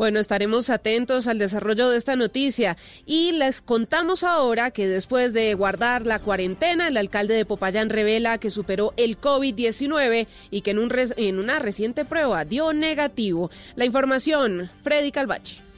Bueno, 0.00 0.18
estaremos 0.18 0.70
atentos 0.70 1.26
al 1.26 1.36
desarrollo 1.36 1.90
de 1.90 1.98
esta 1.98 2.16
noticia 2.16 2.78
y 3.04 3.32
les 3.32 3.60
contamos 3.60 4.24
ahora 4.24 4.70
que 4.70 4.88
después 4.88 5.34
de 5.34 5.52
guardar 5.52 6.06
la 6.06 6.20
cuarentena, 6.20 6.88
el 6.88 6.96
alcalde 6.96 7.34
de 7.34 7.44
Popayán 7.44 7.90
revela 7.90 8.38
que 8.38 8.48
superó 8.48 8.94
el 8.96 9.20
COVID-19 9.20 10.26
y 10.50 10.62
que 10.62 10.70
en, 10.70 10.78
un 10.78 10.90
en 11.18 11.38
una 11.38 11.58
reciente 11.58 12.06
prueba 12.06 12.46
dio 12.46 12.72
negativo. 12.72 13.50
La 13.76 13.84
información, 13.84 14.70
Freddy 14.82 15.12
Calvache. 15.12 15.69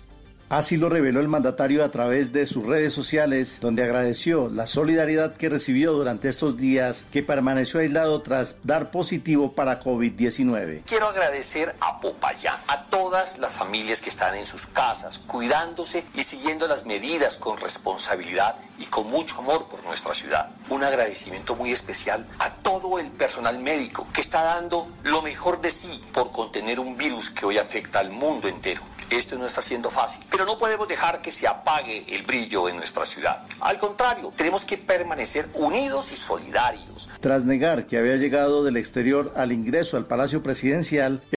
Así 0.52 0.76
lo 0.76 0.90
reveló 0.90 1.20
el 1.20 1.28
mandatario 1.28 1.82
a 1.82 1.90
través 1.90 2.30
de 2.30 2.44
sus 2.44 2.66
redes 2.66 2.92
sociales, 2.92 3.56
donde 3.62 3.84
agradeció 3.84 4.50
la 4.50 4.66
solidaridad 4.66 5.34
que 5.34 5.48
recibió 5.48 5.92
durante 5.92 6.28
estos 6.28 6.58
días 6.58 7.06
que 7.10 7.22
permaneció 7.22 7.80
aislado 7.80 8.20
tras 8.20 8.56
dar 8.62 8.90
positivo 8.90 9.52
para 9.52 9.80
COVID-19. 9.80 10.82
Quiero 10.84 11.08
agradecer 11.08 11.74
a 11.80 11.98
Popayán, 12.02 12.60
a 12.68 12.84
todas 12.90 13.38
las 13.38 13.52
familias 13.52 14.02
que 14.02 14.10
están 14.10 14.34
en 14.34 14.44
sus 14.44 14.66
casas, 14.66 15.20
cuidándose 15.20 16.04
y 16.12 16.22
siguiendo 16.22 16.68
las 16.68 16.84
medidas 16.84 17.38
con 17.38 17.56
responsabilidad 17.56 18.54
y 18.78 18.84
con 18.84 19.08
mucho 19.08 19.38
amor 19.38 19.64
por 19.70 19.82
nuestra 19.84 20.12
ciudad. 20.12 20.50
Un 20.68 20.84
agradecimiento 20.84 21.56
muy 21.56 21.72
especial 21.72 22.26
a 22.40 22.50
todo 22.56 22.98
el 22.98 23.10
personal 23.12 23.58
médico 23.60 24.06
que 24.12 24.20
está 24.20 24.42
dando 24.42 24.86
lo 25.04 25.22
mejor 25.22 25.62
de 25.62 25.70
sí 25.70 26.04
por 26.12 26.30
contener 26.30 26.78
un 26.78 26.98
virus 26.98 27.30
que 27.30 27.46
hoy 27.46 27.56
afecta 27.56 28.00
al 28.00 28.10
mundo 28.10 28.48
entero. 28.48 28.82
Esto 29.12 29.36
no 29.36 29.44
está 29.44 29.60
siendo 29.60 29.90
fácil, 29.90 30.24
pero 30.30 30.46
no 30.46 30.56
podemos 30.56 30.88
dejar 30.88 31.20
que 31.20 31.30
se 31.30 31.46
apague 31.46 32.02
el 32.08 32.22
brillo 32.22 32.68
en 32.70 32.76
nuestra 32.76 33.04
ciudad. 33.04 33.42
Al 33.60 33.76
contrario, 33.76 34.32
tenemos 34.34 34.64
que 34.64 34.78
permanecer 34.78 35.46
unidos 35.52 36.12
y 36.12 36.16
solidarios. 36.16 37.10
Tras 37.20 37.44
negar 37.44 37.86
que 37.86 37.98
había 37.98 38.16
llegado 38.16 38.64
del 38.64 38.78
exterior 38.78 39.30
al 39.36 39.52
ingreso 39.52 39.98
al 39.98 40.06
Palacio 40.06 40.42
Presidencial, 40.42 41.22